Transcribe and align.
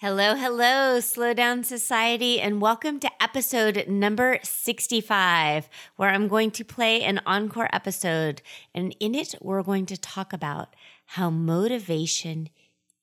Hello, 0.00 0.34
hello, 0.34 0.98
Slow 0.98 1.34
Down 1.34 1.62
Society, 1.62 2.40
and 2.40 2.58
welcome 2.58 3.00
to 3.00 3.22
episode 3.22 3.84
number 3.86 4.38
65, 4.42 5.68
where 5.96 6.08
I'm 6.08 6.26
going 6.26 6.52
to 6.52 6.64
play 6.64 7.02
an 7.02 7.20
encore 7.26 7.68
episode. 7.70 8.40
And 8.74 8.96
in 8.98 9.14
it, 9.14 9.34
we're 9.42 9.62
going 9.62 9.84
to 9.84 9.98
talk 9.98 10.32
about 10.32 10.74
how 11.04 11.28
motivation 11.28 12.48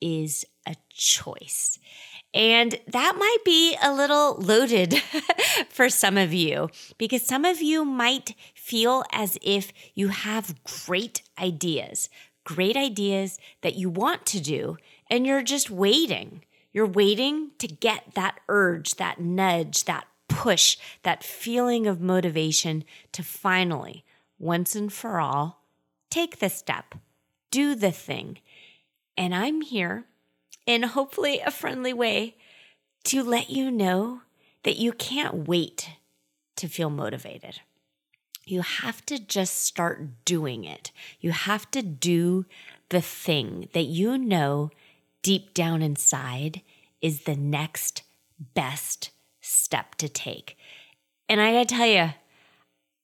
is 0.02 0.44
a 0.66 0.74
choice. 0.90 1.78
And 2.34 2.80
that 2.88 3.14
might 3.16 3.46
be 3.46 3.78
a 3.80 3.94
little 3.94 4.36
loaded 4.38 4.96
for 5.70 5.90
some 5.90 6.18
of 6.18 6.34
you 6.34 6.68
because 6.98 7.22
some 7.22 7.46
of 7.46 7.62
you 7.62 7.86
might 7.86 8.34
feel 8.56 9.04
as 9.12 9.38
if 9.44 9.72
you 9.94 10.08
have 10.08 10.56
great 10.88 11.22
ideas, 11.40 12.10
great 12.44 12.76
ideas 12.76 13.38
that 13.62 13.76
you 13.76 13.88
want 13.88 14.26
to 14.26 14.42
do, 14.42 14.78
and 15.12 15.28
you're 15.28 15.44
just 15.44 15.70
waiting 15.70 16.42
you're 16.78 16.86
waiting 16.86 17.50
to 17.58 17.68
get 17.68 18.14
that 18.14 18.40
urge, 18.48 18.98
that 18.98 19.20
nudge, 19.20 19.86
that 19.86 20.06
push, 20.30 20.78
that 21.02 21.24
feeling 21.24 21.88
of 21.88 22.00
motivation 22.00 22.84
to 23.12 23.24
finally, 23.24 24.06
once 24.38 24.76
and 24.76 24.94
for 24.94 25.20
all, 25.20 25.64
take 26.12 26.38
the 26.38 26.52
step, 26.52 26.94
do 27.50 27.74
the 27.74 27.92
thing. 27.92 28.38
And 29.18 29.34
I'm 29.34 29.62
here 29.62 30.06
in 30.68 30.84
hopefully 30.84 31.40
a 31.40 31.50
friendly 31.50 31.94
way 31.94 32.36
to 33.06 33.24
let 33.24 33.50
you 33.50 33.72
know 33.72 34.22
that 34.62 34.78
you 34.78 34.92
can't 34.92 35.48
wait 35.48 35.90
to 36.58 36.68
feel 36.68 36.92
motivated. 36.92 37.62
You 38.46 38.62
have 38.62 39.04
to 39.08 39.18
just 39.18 39.64
start 39.64 40.24
doing 40.26 40.64
it. 40.64 40.92
You 41.20 41.32
have 41.32 41.72
to 41.72 41.82
do 41.82 42.46
the 42.90 43.02
thing 43.02 43.68
that 43.74 43.86
you 43.86 44.16
know 44.16 44.70
deep 45.28 45.54
down 45.54 45.82
inside 45.82 46.62
is 47.02 47.24
the 47.24 47.36
next 47.36 48.02
best 48.54 49.10
step 49.42 49.94
to 49.96 50.08
take. 50.08 50.56
And 51.28 51.42
I 51.42 51.52
gotta 51.52 51.66
tell 51.66 51.86
you, 51.86 52.14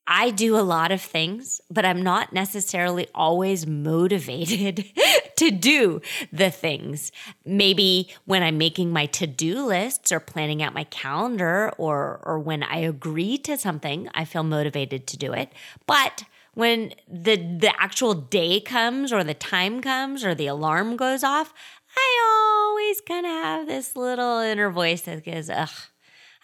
I 0.08 0.30
do 0.30 0.58
a 0.58 0.64
lot 0.64 0.94
of 0.94 1.02
things, 1.02 1.60
but 1.70 1.84
I'm 1.84 2.02
not 2.02 2.32
necessarily 2.32 3.08
always 3.14 3.68
motivated 3.68 4.86
to 5.36 5.52
do 5.52 6.00
the 6.32 6.50
things. 6.50 7.12
Maybe 7.44 8.10
when 8.24 8.42
I'm 8.42 8.58
making 8.58 8.92
my 8.92 9.06
to-do 9.08 9.66
lists 9.66 10.10
or 10.10 10.22
planning 10.22 10.64
out 10.64 10.74
my 10.74 10.86
calendar 10.86 11.74
or 11.78 12.22
or 12.24 12.40
when 12.40 12.64
I 12.64 12.78
agree 12.78 13.38
to 13.40 13.58
something, 13.58 14.08
I 14.14 14.24
feel 14.24 14.44
motivated 14.44 15.08
to 15.08 15.18
do 15.18 15.34
it. 15.34 15.52
But 15.88 16.24
when 16.54 16.94
the 17.06 17.36
the 17.36 17.74
actual 17.78 18.14
day 18.14 18.62
comes 18.62 19.12
or 19.12 19.26
the 19.26 19.34
time 19.34 19.82
comes 19.82 20.24
or 20.24 20.34
the 20.34 20.48
alarm 20.48 20.96
goes 20.96 21.22
off, 21.22 21.54
I 21.96 22.70
always 22.70 23.02
kind 23.02 23.26
of 23.26 23.32
have 23.32 23.68
this 23.68 23.96
little 23.96 24.40
inner 24.40 24.70
voice 24.70 25.02
that 25.02 25.26
goes, 25.26 25.50
ugh, 25.50 25.70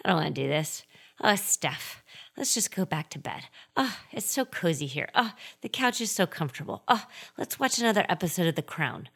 I 0.04 0.10
don't 0.10 0.18
want 0.18 0.36
to 0.36 0.42
do 0.44 0.48
this. 0.48 0.84
Oh, 1.22 1.36
Steph, 1.36 2.04
let's 2.38 2.54
just 2.54 2.74
go 2.74 2.86
back 2.86 3.10
to 3.12 3.20
bed. 3.20 3.44
Oh, 3.76 3.98
it's 4.12 4.32
so 4.32 4.46
cozy 4.46 4.86
here. 4.86 5.10
Oh, 5.16 5.34
the 5.62 5.70
couch 5.70 6.02
is 6.02 6.12
so 6.12 6.26
comfortable. 6.26 6.84
Oh, 6.88 7.06
let's 7.38 7.60
watch 7.60 7.80
another 7.80 8.06
episode 8.08 8.48
of 8.48 8.56
The 8.56 8.62
Crown. 8.62 9.10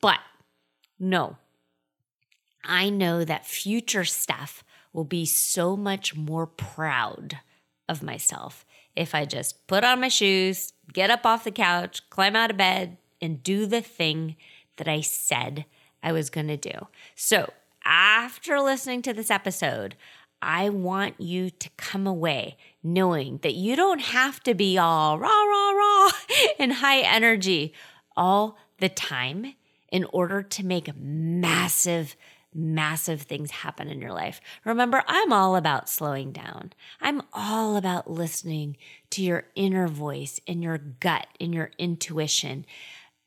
But 0.00 0.20
no, 0.98 1.36
I 2.64 2.88
know 2.90 3.24
that 3.24 3.46
future 3.46 4.04
Steph 4.04 4.64
will 4.92 5.04
be 5.04 5.26
so 5.26 5.76
much 5.76 6.16
more 6.16 6.46
proud 6.46 7.38
of 7.88 8.02
myself 8.02 8.64
if 8.96 9.14
I 9.14 9.24
just 9.24 9.66
put 9.66 9.84
on 9.84 10.00
my 10.00 10.08
shoes, 10.08 10.72
get 10.92 11.10
up 11.10 11.24
off 11.24 11.44
the 11.44 11.50
couch, 11.50 12.08
climb 12.10 12.36
out 12.36 12.50
of 12.50 12.56
bed, 12.56 12.96
and 13.20 13.42
do 13.42 13.66
the 13.66 13.80
thing 13.80 14.36
that 14.76 14.88
I 14.88 15.00
said 15.00 15.64
I 16.02 16.12
was 16.12 16.30
going 16.30 16.48
to 16.48 16.56
do. 16.56 16.88
So, 17.14 17.52
after 17.84 18.60
listening 18.60 19.02
to 19.02 19.12
this 19.12 19.30
episode, 19.30 19.96
I 20.42 20.70
want 20.70 21.20
you 21.20 21.50
to 21.50 21.70
come 21.76 22.06
away 22.06 22.56
knowing 22.82 23.38
that 23.42 23.54
you 23.54 23.76
don't 23.76 24.00
have 24.00 24.42
to 24.44 24.54
be 24.54 24.78
all 24.78 25.18
rah, 25.18 25.28
rah, 25.28 25.70
rah 25.70 26.10
and 26.58 26.74
high 26.74 27.00
energy 27.00 27.74
all 28.16 28.56
the 28.78 28.88
time 28.88 29.54
in 29.92 30.04
order 30.12 30.42
to 30.42 30.64
make 30.64 30.94
massive, 30.96 32.16
massive 32.54 33.22
things 33.22 33.50
happen 33.50 33.88
in 33.88 34.00
your 34.00 34.12
life. 34.12 34.40
Remember, 34.64 35.02
I'm 35.06 35.32
all 35.32 35.56
about 35.56 35.88
slowing 35.88 36.32
down. 36.32 36.72
I'm 37.00 37.22
all 37.32 37.76
about 37.76 38.10
listening 38.10 38.76
to 39.10 39.22
your 39.22 39.44
inner 39.54 39.88
voice, 39.88 40.40
in 40.46 40.62
your 40.62 40.78
gut, 40.78 41.26
in 41.38 41.52
your 41.52 41.70
intuition. 41.76 42.64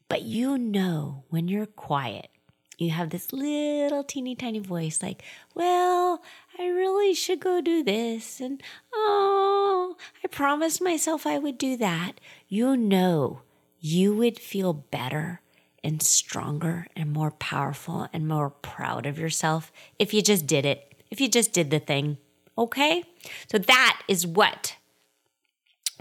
But 0.07 0.23
you 0.23 0.57
know 0.57 1.25
when 1.29 1.47
you're 1.47 1.65
quiet 1.65 2.29
you 2.77 2.91
have 2.91 3.09
this 3.09 3.31
little 3.31 4.03
teeny 4.03 4.35
tiny 4.35 4.59
voice 4.59 5.01
like, 5.01 5.23
well, 5.53 6.23
I 6.57 6.65
really 6.67 7.13
should 7.13 7.39
go 7.39 7.61
do 7.61 7.83
this. 7.83 8.39
And 8.39 8.61
oh, 8.93 9.95
I 10.23 10.27
promised 10.27 10.81
myself 10.81 11.25
I 11.25 11.37
would 11.37 11.57
do 11.57 11.77
that. 11.77 12.13
You 12.47 12.75
know, 12.75 13.41
you 13.79 14.15
would 14.15 14.39
feel 14.39 14.73
better 14.73 15.41
and 15.83 16.01
stronger 16.01 16.87
and 16.95 17.11
more 17.11 17.31
powerful 17.31 18.07
and 18.13 18.27
more 18.27 18.49
proud 18.49 19.05
of 19.05 19.19
yourself 19.19 19.71
if 19.99 20.13
you 20.13 20.21
just 20.21 20.47
did 20.47 20.65
it, 20.65 20.93
if 21.11 21.19
you 21.19 21.27
just 21.27 21.53
did 21.53 21.69
the 21.69 21.79
thing. 21.79 22.17
Okay? 22.57 23.03
So 23.51 23.57
that 23.57 24.01
is 24.07 24.25
what 24.25 24.77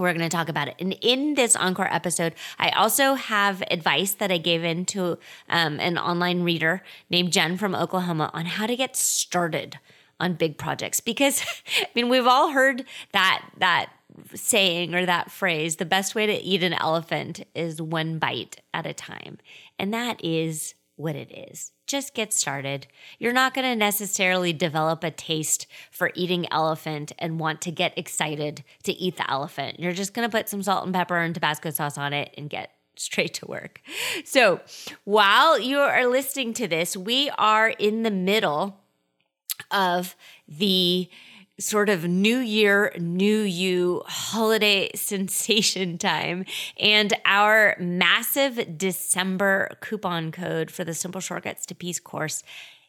we're 0.02 0.12
going 0.12 0.28
to 0.28 0.36
talk 0.36 0.48
about 0.48 0.68
it. 0.68 0.74
And 0.78 0.96
in 1.00 1.34
this 1.34 1.56
encore 1.56 1.92
episode, 1.92 2.34
I 2.58 2.70
also 2.70 3.14
have 3.14 3.62
advice 3.70 4.12
that 4.14 4.30
I 4.30 4.38
gave 4.38 4.64
into 4.64 5.18
um, 5.48 5.80
an 5.80 5.96
online 5.96 6.42
reader 6.42 6.82
named 7.08 7.32
Jen 7.32 7.56
from 7.56 7.74
Oklahoma 7.74 8.30
on 8.34 8.46
how 8.46 8.66
to 8.66 8.76
get 8.76 8.96
started 8.96 9.78
on 10.20 10.34
big 10.34 10.58
projects. 10.58 11.00
Because 11.00 11.42
I 11.80 11.86
mean, 11.94 12.08
we've 12.08 12.26
all 12.26 12.50
heard 12.50 12.84
that 13.12 13.44
that 13.58 13.90
saying 14.34 14.94
or 14.94 15.06
that 15.06 15.30
phrase: 15.30 15.76
the 15.76 15.84
best 15.84 16.14
way 16.14 16.26
to 16.26 16.34
eat 16.34 16.62
an 16.62 16.74
elephant 16.74 17.46
is 17.54 17.80
one 17.80 18.18
bite 18.18 18.60
at 18.74 18.86
a 18.86 18.92
time, 18.92 19.38
and 19.78 19.94
that 19.94 20.22
is 20.22 20.74
what 20.96 21.16
it 21.16 21.30
is. 21.50 21.72
Just 21.86 22.14
get 22.14 22.32
started. 22.32 22.86
You're 23.18 23.32
not 23.32 23.54
going 23.54 23.66
to 23.66 23.76
necessarily 23.76 24.52
develop 24.52 25.02
a 25.04 25.10
taste 25.10 25.66
for 25.90 26.10
eating 26.14 26.50
elephant 26.52 27.12
and 27.18 27.40
want 27.40 27.60
to 27.62 27.70
get 27.70 27.96
excited 27.96 28.62
to 28.84 28.92
eat 28.92 29.16
the 29.16 29.30
elephant. 29.30 29.80
You're 29.80 29.92
just 29.92 30.14
going 30.14 30.28
to 30.28 30.36
put 30.36 30.48
some 30.48 30.62
salt 30.62 30.84
and 30.84 30.94
pepper 30.94 31.16
and 31.18 31.34
Tabasco 31.34 31.70
sauce 31.70 31.98
on 31.98 32.12
it 32.12 32.32
and 32.36 32.48
get 32.48 32.70
straight 32.96 33.34
to 33.34 33.46
work. 33.46 33.80
So, 34.24 34.60
while 35.04 35.58
you 35.58 35.78
are 35.78 36.06
listening 36.06 36.52
to 36.54 36.68
this, 36.68 36.96
we 36.96 37.30
are 37.30 37.70
in 37.70 38.02
the 38.02 38.10
middle 38.10 38.78
of 39.70 40.16
the 40.46 41.08
sort 41.62 41.88
of 41.88 42.04
new 42.04 42.38
year, 42.38 42.92
new 42.98 43.40
you 43.40 44.02
holiday 44.06 44.90
sensation 44.94 45.98
time. 45.98 46.44
And 46.78 47.14
our 47.24 47.76
massive 47.78 48.76
December 48.76 49.76
coupon 49.80 50.32
code 50.32 50.70
for 50.70 50.84
the 50.84 50.94
Simple 50.94 51.20
Shortcuts 51.20 51.66
to 51.66 51.74
Peace 51.74 52.00
course 52.00 52.42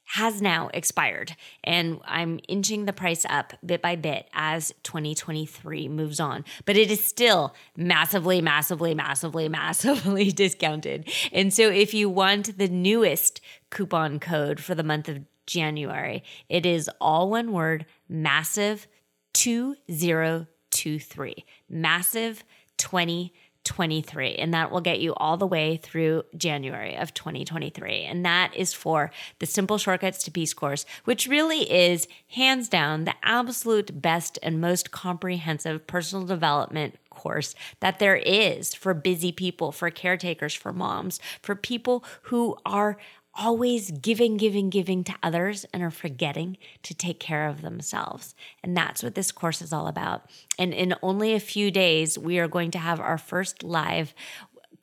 has 0.05 0.41
now 0.41 0.69
expired. 0.73 1.35
And 1.63 1.99
I'm 2.05 2.39
inching 2.49 2.85
the 2.85 2.93
price 2.93 3.25
up 3.29 3.53
bit 3.65 3.81
by 3.81 3.95
bit 3.95 4.27
as 4.33 4.73
2023 4.83 5.87
moves 5.87 6.19
on. 6.19 6.43
But 6.65 6.75
it 6.75 6.91
is 6.91 7.03
still 7.03 7.55
massively, 7.77 8.41
massively, 8.41 8.93
massively, 8.93 9.47
massively 9.63 10.31
discounted. 10.31 11.09
And 11.31 11.53
so 11.53 11.69
if 11.69 11.93
you 11.93 12.09
want 12.09 12.57
the 12.57 12.67
newest 12.67 13.39
coupon 13.69 14.19
code 14.19 14.59
for 14.59 14.75
the 14.75 14.83
month 14.83 15.07
of 15.07 15.21
January. 15.45 16.23
It 16.49 16.65
is 16.65 16.89
all 17.01 17.29
one 17.29 17.51
word 17.51 17.85
massive 18.13 18.87
2023. 19.33 21.45
Massive 21.69 22.43
2023. 22.77 24.35
And 24.35 24.53
that 24.53 24.71
will 24.71 24.81
get 24.81 24.99
you 24.99 25.13
all 25.15 25.37
the 25.37 25.47
way 25.47 25.77
through 25.77 26.23
January 26.37 26.95
of 26.95 27.13
2023. 27.13 28.03
And 28.03 28.25
that 28.25 28.53
is 28.55 28.73
for 28.73 29.11
the 29.39 29.45
Simple 29.45 29.77
Shortcuts 29.77 30.23
to 30.23 30.31
Peace 30.31 30.53
course, 30.53 30.85
which 31.05 31.27
really 31.27 31.71
is 31.71 32.07
hands 32.27 32.67
down 32.69 33.05
the 33.05 33.15
absolute 33.23 34.01
best 34.01 34.37
and 34.43 34.61
most 34.61 34.91
comprehensive 34.91 35.87
personal 35.87 36.25
development 36.25 36.95
course 37.09 37.55
that 37.79 37.99
there 37.99 38.17
is 38.17 38.73
for 38.73 38.93
busy 38.93 39.31
people, 39.31 39.71
for 39.71 39.89
caretakers, 39.89 40.53
for 40.53 40.73
moms, 40.73 41.21
for 41.41 41.55
people 41.55 42.03
who 42.23 42.57
are 42.65 42.97
always 43.35 43.91
giving, 43.91 44.37
giving, 44.37 44.69
giving 44.69 45.03
to 45.03 45.15
others 45.23 45.65
and 45.73 45.81
are 45.81 45.91
forgetting 45.91 46.57
to 46.83 46.93
take 46.93 47.19
care 47.19 47.47
of 47.47 47.61
themselves. 47.61 48.35
And 48.63 48.77
that's 48.77 49.01
what 49.01 49.15
this 49.15 49.31
course 49.31 49.61
is 49.61 49.73
all 49.73 49.87
about. 49.87 50.29
And 50.57 50.73
in 50.73 50.95
only 51.01 51.33
a 51.33 51.39
few 51.39 51.71
days, 51.71 52.17
we 52.17 52.39
are 52.39 52.47
going 52.47 52.71
to 52.71 52.79
have 52.79 52.99
our 52.99 53.17
first 53.17 53.63
live 53.63 54.13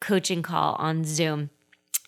coaching 0.01 0.43
call 0.43 0.75
on 0.75 1.05
Zoom. 1.05 1.51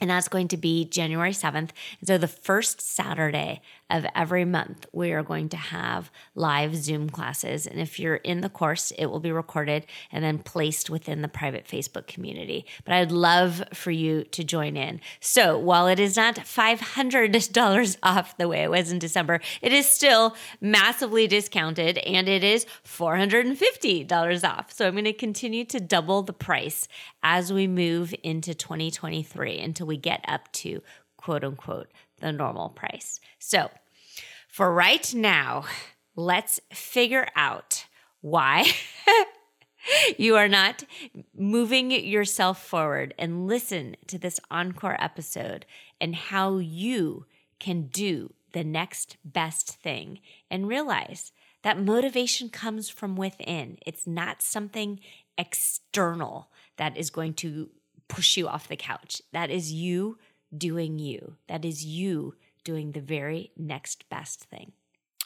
And 0.02 0.10
that's 0.10 0.26
going 0.26 0.48
to 0.48 0.56
be 0.56 0.84
January 0.84 1.30
7th. 1.30 1.54
And 1.54 1.70
so 2.08 2.18
the 2.18 2.26
first 2.26 2.80
Saturday 2.80 3.62
of 3.88 4.04
every 4.16 4.44
month, 4.44 4.84
we 4.92 5.12
are 5.12 5.22
going 5.22 5.48
to 5.50 5.56
have 5.56 6.10
live 6.34 6.74
Zoom 6.74 7.08
classes. 7.08 7.68
And 7.68 7.78
if 7.78 8.00
you're 8.00 8.16
in 8.16 8.40
the 8.40 8.48
course, 8.48 8.90
it 8.98 9.06
will 9.06 9.20
be 9.20 9.30
recorded 9.30 9.86
and 10.10 10.24
then 10.24 10.40
placed 10.40 10.90
within 10.90 11.22
the 11.22 11.28
private 11.28 11.66
Facebook 11.66 12.08
community. 12.08 12.66
But 12.84 12.94
I'd 12.94 13.12
love 13.12 13.62
for 13.72 13.92
you 13.92 14.24
to 14.24 14.42
join 14.42 14.76
in. 14.76 15.00
So 15.20 15.56
while 15.56 15.86
it 15.86 16.00
is 16.00 16.16
not 16.16 16.34
$500 16.34 17.96
off 18.02 18.36
the 18.36 18.48
way 18.48 18.64
it 18.64 18.70
was 18.70 18.90
in 18.90 18.98
December, 18.98 19.40
it 19.60 19.72
is 19.72 19.86
still 19.86 20.34
massively 20.60 21.28
discounted 21.28 21.98
and 21.98 22.28
it 22.28 22.42
is 22.42 22.66
$450 22.84 24.48
off. 24.48 24.72
So 24.72 24.88
I'm 24.88 24.94
going 24.94 25.04
to 25.04 25.12
continue 25.12 25.64
to 25.66 25.78
double 25.78 26.22
the 26.22 26.32
price 26.32 26.88
as 27.22 27.52
we 27.52 27.66
move 27.66 28.14
into 28.22 28.54
2023 28.54 29.58
until 29.58 29.86
we 29.86 29.96
get 29.96 30.24
up 30.26 30.50
to 30.52 30.82
quote 31.16 31.44
unquote 31.44 31.88
the 32.20 32.32
normal 32.32 32.68
price. 32.70 33.20
So 33.38 33.70
for 34.48 34.72
right 34.72 35.12
now, 35.14 35.64
let's 36.16 36.60
figure 36.72 37.26
out 37.34 37.86
why 38.20 38.70
you 40.18 40.36
are 40.36 40.48
not 40.48 40.84
moving 41.34 41.90
yourself 41.90 42.64
forward 42.64 43.14
and 43.18 43.46
listen 43.46 43.96
to 44.06 44.18
this 44.18 44.38
encore 44.50 44.96
episode 45.00 45.66
and 46.00 46.14
how 46.14 46.58
you 46.58 47.26
can 47.58 47.86
do 47.86 48.32
the 48.52 48.64
next 48.64 49.16
best 49.24 49.76
thing 49.82 50.20
and 50.50 50.68
realize 50.68 51.32
that 51.62 51.78
motivation 51.78 52.48
comes 52.48 52.88
from 52.88 53.16
within. 53.16 53.78
It's 53.86 54.06
not 54.06 54.42
something 54.42 55.00
external 55.38 56.50
that 56.76 56.96
is 56.96 57.10
going 57.10 57.34
to 57.34 57.70
push 58.08 58.36
you 58.36 58.48
off 58.48 58.68
the 58.68 58.76
couch. 58.76 59.22
That 59.32 59.50
is 59.50 59.72
you 59.72 60.18
doing 60.56 60.98
you. 60.98 61.36
That 61.48 61.64
is 61.64 61.84
you 61.84 62.34
doing 62.64 62.92
the 62.92 63.00
very 63.00 63.52
next 63.56 64.08
best 64.08 64.44
thing. 64.44 64.72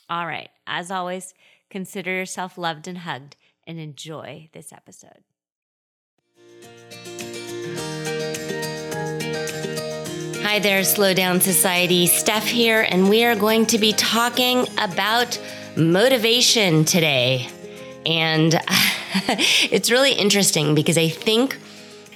All 0.08 0.26
right, 0.26 0.50
as 0.66 0.90
always, 0.90 1.34
consider 1.68 2.12
yourself 2.12 2.56
loved 2.56 2.86
and 2.86 2.98
hugged 2.98 3.36
and 3.66 3.80
enjoy 3.80 4.48
this 4.52 4.72
episode. 4.72 5.24
Hi 10.42 10.60
there, 10.60 10.84
Slow 10.84 11.12
Down 11.12 11.40
Society. 11.40 12.06
Steph 12.06 12.46
here, 12.46 12.86
and 12.88 13.10
we 13.10 13.24
are 13.24 13.34
going 13.34 13.66
to 13.66 13.78
be 13.78 13.92
talking 13.92 14.66
about 14.78 15.40
motivation 15.76 16.84
today. 16.84 17.48
And 18.06 18.54
it's 19.70 19.90
really 19.90 20.12
interesting 20.12 20.74
because 20.74 20.98
I 20.98 21.08
think 21.08 21.58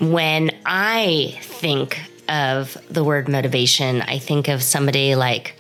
when 0.01 0.51
I 0.65 1.39
think 1.43 2.01
of 2.29 2.77
the 2.89 3.05
word 3.05 3.29
motivation, 3.29 4.03
I 4.03 4.19
think 4.19 4.49
of 4.49 4.63
somebody 4.63 5.15
like, 5.15 5.55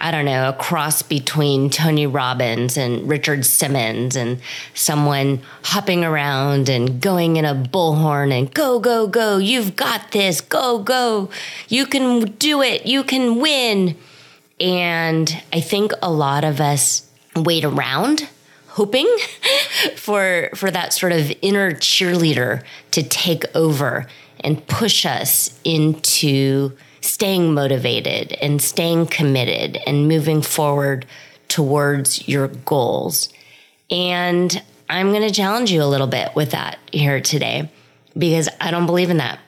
I 0.00 0.10
don't 0.10 0.24
know, 0.24 0.48
a 0.48 0.52
cross 0.52 1.02
between 1.02 1.70
Tony 1.70 2.06
Robbins 2.06 2.76
and 2.76 3.08
Richard 3.08 3.46
Simmons 3.46 4.16
and 4.16 4.40
someone 4.74 5.40
hopping 5.62 6.04
around 6.04 6.68
and 6.68 7.00
going 7.00 7.36
in 7.36 7.44
a 7.44 7.54
bullhorn 7.54 8.36
and 8.36 8.52
go, 8.52 8.80
go, 8.80 9.06
go, 9.06 9.38
you've 9.38 9.76
got 9.76 10.10
this, 10.12 10.40
go, 10.40 10.80
go, 10.80 11.30
you 11.68 11.86
can 11.86 12.32
do 12.32 12.62
it, 12.62 12.84
you 12.84 13.04
can 13.04 13.40
win. 13.40 13.96
And 14.60 15.42
I 15.52 15.60
think 15.60 15.92
a 16.02 16.10
lot 16.10 16.44
of 16.44 16.60
us 16.60 17.08
wait 17.36 17.64
around 17.64 18.28
hoping 18.72 19.08
for 19.96 20.50
for 20.54 20.70
that 20.70 20.92
sort 20.92 21.12
of 21.12 21.32
inner 21.42 21.72
cheerleader 21.72 22.62
to 22.90 23.02
take 23.02 23.44
over 23.54 24.06
and 24.40 24.66
push 24.66 25.06
us 25.06 25.58
into 25.64 26.72
staying 27.00 27.52
motivated 27.52 28.32
and 28.40 28.62
staying 28.62 29.06
committed 29.06 29.78
and 29.86 30.08
moving 30.08 30.42
forward 30.42 31.04
towards 31.48 32.26
your 32.28 32.48
goals. 32.48 33.28
And 33.90 34.62
I'm 34.88 35.10
going 35.10 35.26
to 35.26 35.34
challenge 35.34 35.70
you 35.70 35.82
a 35.82 35.84
little 35.84 36.06
bit 36.06 36.34
with 36.34 36.52
that 36.52 36.78
here 36.92 37.20
today 37.20 37.70
because 38.16 38.48
I 38.60 38.70
don't 38.70 38.86
believe 38.86 39.10
in 39.10 39.18
that. 39.18 39.38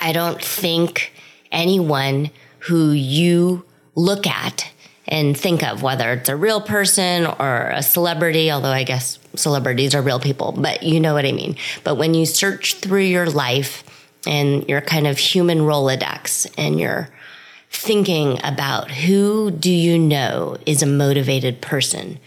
I 0.00 0.12
don't 0.12 0.42
think 0.42 1.12
anyone 1.52 2.30
who 2.60 2.90
you 2.90 3.64
look 3.94 4.26
at 4.26 4.70
and 5.08 5.36
think 5.36 5.62
of 5.62 5.82
whether 5.82 6.12
it's 6.12 6.28
a 6.28 6.36
real 6.36 6.60
person 6.60 7.26
or 7.26 7.70
a 7.70 7.82
celebrity, 7.82 8.50
although 8.50 8.68
I 8.68 8.84
guess 8.84 9.18
celebrities 9.34 9.94
are 9.94 10.02
real 10.02 10.20
people, 10.20 10.52
but 10.52 10.82
you 10.82 11.00
know 11.00 11.14
what 11.14 11.24
I 11.24 11.32
mean. 11.32 11.56
But 11.82 11.96
when 11.96 12.14
you 12.14 12.26
search 12.26 12.74
through 12.74 13.04
your 13.04 13.26
life 13.26 13.82
and 14.26 14.68
your 14.68 14.82
kind 14.82 15.06
of 15.06 15.18
human 15.18 15.60
Rolodex 15.60 16.52
and 16.58 16.78
you're 16.78 17.08
thinking 17.70 18.38
about 18.44 18.90
who 18.90 19.50
do 19.50 19.70
you 19.70 19.98
know 19.98 20.58
is 20.66 20.82
a 20.82 20.86
motivated 20.86 21.62
person? 21.62 22.18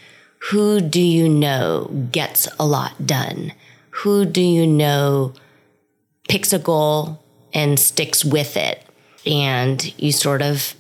Who 0.50 0.82
do 0.82 1.02
you 1.02 1.30
know 1.30 2.08
gets 2.12 2.48
a 2.60 2.66
lot 2.66 3.06
done? 3.06 3.54
Who 3.92 4.26
do 4.26 4.42
you 4.42 4.66
know 4.66 5.34
picks 6.28 6.52
a 6.52 6.60
goal 6.60 7.24
and 7.54 7.80
sticks 7.80 8.26
with 8.26 8.58
it? 8.58 8.84
And 9.26 9.94
you 10.02 10.12
sort 10.12 10.42
of 10.42 10.74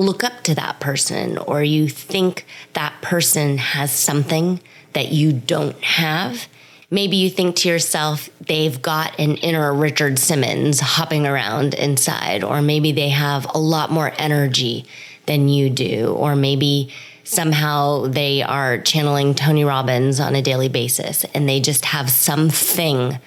look 0.00 0.24
up 0.24 0.42
to 0.42 0.54
that 0.54 0.80
person 0.80 1.38
or 1.38 1.62
you 1.62 1.88
think 1.88 2.46
that 2.72 2.94
person 3.02 3.58
has 3.58 3.92
something 3.92 4.60
that 4.92 5.12
you 5.12 5.32
don't 5.32 5.80
have 5.82 6.48
maybe 6.90 7.16
you 7.16 7.30
think 7.30 7.56
to 7.56 7.68
yourself, 7.68 8.28
they've 8.40 8.82
got 8.82 9.18
an 9.18 9.36
inner 9.36 9.72
Richard 9.72 10.18
Simmons 10.18 10.80
hopping 10.80 11.26
around 11.26 11.74
inside, 11.74 12.42
or 12.42 12.60
maybe 12.60 12.92
they 12.92 13.10
have 13.10 13.46
a 13.54 13.58
lot 13.58 13.90
more 13.90 14.12
energy 14.18 14.84
than 15.26 15.48
you 15.48 15.70
do, 15.70 16.12
or 16.12 16.34
maybe 16.34 16.92
somehow 17.22 18.06
they 18.06 18.42
are 18.42 18.78
channeling 18.78 19.34
Tony 19.34 19.64
Robbins 19.64 20.18
on 20.18 20.34
a 20.34 20.42
daily 20.42 20.68
basis 20.68 21.24
and 21.32 21.48
they 21.48 21.60
just 21.60 21.84
have 21.84 22.10
something 22.10 23.18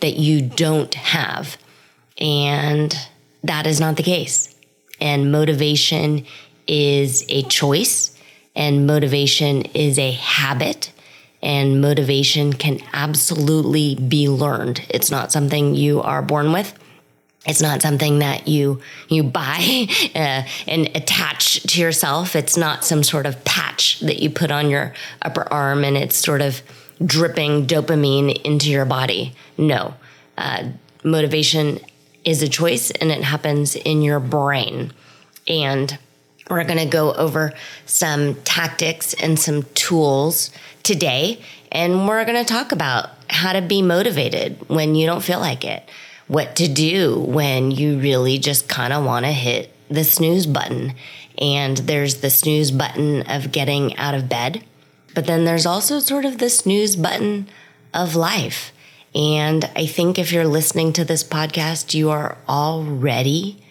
that 0.00 0.16
you 0.16 0.42
don't 0.42 0.92
have. 0.94 1.56
And 2.18 2.96
that 3.44 3.66
is 3.68 3.78
not 3.78 3.96
the 3.96 4.02
case. 4.02 4.51
And 5.02 5.30
motivation 5.30 6.24
is 6.66 7.26
a 7.28 7.42
choice, 7.42 8.16
and 8.56 8.86
motivation 8.86 9.62
is 9.74 9.98
a 9.98 10.12
habit 10.12 10.92
and 11.42 11.80
motivation 11.80 12.52
can 12.52 12.80
absolutely 12.92 13.96
be 13.96 14.28
learned. 14.28 14.84
It's 14.88 15.10
not 15.10 15.32
something 15.32 15.74
you 15.74 16.00
are 16.00 16.22
born 16.22 16.52
with. 16.52 16.72
It's 17.44 17.60
not 17.60 17.82
something 17.82 18.20
that 18.20 18.46
you 18.46 18.80
you 19.08 19.24
buy 19.24 19.88
uh, 20.14 20.42
and 20.68 20.88
attach 20.94 21.62
to 21.64 21.80
yourself. 21.80 22.36
It's 22.36 22.56
not 22.56 22.84
some 22.84 23.02
sort 23.02 23.26
of 23.26 23.44
patch 23.44 23.98
that 24.00 24.20
you 24.20 24.30
put 24.30 24.52
on 24.52 24.70
your 24.70 24.94
upper 25.22 25.52
arm 25.52 25.82
and 25.82 25.96
it's 25.96 26.14
sort 26.16 26.40
of 26.40 26.62
dripping 27.04 27.66
dopamine 27.66 28.40
into 28.42 28.70
your 28.70 28.84
body. 28.84 29.34
No, 29.58 29.94
uh, 30.38 30.68
motivation 31.02 31.80
is 32.24 32.42
a 32.42 32.48
choice 32.48 32.90
and 32.90 33.10
it 33.10 33.22
happens 33.22 33.74
in 33.76 34.02
your 34.02 34.20
brain. 34.20 34.92
And 35.48 35.98
we're 36.48 36.64
going 36.64 36.78
to 36.78 36.86
go 36.86 37.12
over 37.12 37.52
some 37.86 38.34
tactics 38.42 39.14
and 39.14 39.38
some 39.38 39.64
tools 39.74 40.50
today. 40.82 41.42
And 41.70 42.06
we're 42.06 42.24
going 42.24 42.44
to 42.44 42.50
talk 42.50 42.72
about 42.72 43.10
how 43.30 43.52
to 43.52 43.62
be 43.62 43.82
motivated 43.82 44.68
when 44.68 44.94
you 44.94 45.06
don't 45.06 45.22
feel 45.22 45.40
like 45.40 45.64
it, 45.64 45.88
what 46.28 46.56
to 46.56 46.68
do 46.68 47.20
when 47.20 47.70
you 47.70 47.98
really 47.98 48.38
just 48.38 48.68
kind 48.68 48.92
of 48.92 49.04
want 49.04 49.24
to 49.24 49.32
hit 49.32 49.72
the 49.88 50.04
snooze 50.04 50.46
button. 50.46 50.94
And 51.38 51.78
there's 51.78 52.16
the 52.16 52.30
snooze 52.30 52.70
button 52.70 53.22
of 53.22 53.52
getting 53.52 53.96
out 53.96 54.14
of 54.14 54.28
bed, 54.28 54.64
but 55.14 55.26
then 55.26 55.44
there's 55.44 55.66
also 55.66 55.98
sort 55.98 56.24
of 56.24 56.38
the 56.38 56.50
snooze 56.50 56.94
button 56.96 57.48
of 57.94 58.14
life. 58.14 58.72
And 59.14 59.68
I 59.76 59.86
think 59.86 60.18
if 60.18 60.32
you're 60.32 60.46
listening 60.46 60.92
to 60.94 61.04
this 61.04 61.22
podcast, 61.22 61.94
you 61.94 62.10
are 62.10 62.38
already 62.48 63.62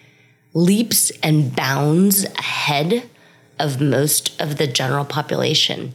leaps 0.54 1.10
and 1.22 1.54
bounds 1.54 2.24
ahead 2.24 3.08
of 3.58 3.80
most 3.80 4.40
of 4.40 4.58
the 4.58 4.66
general 4.66 5.04
population. 5.04 5.94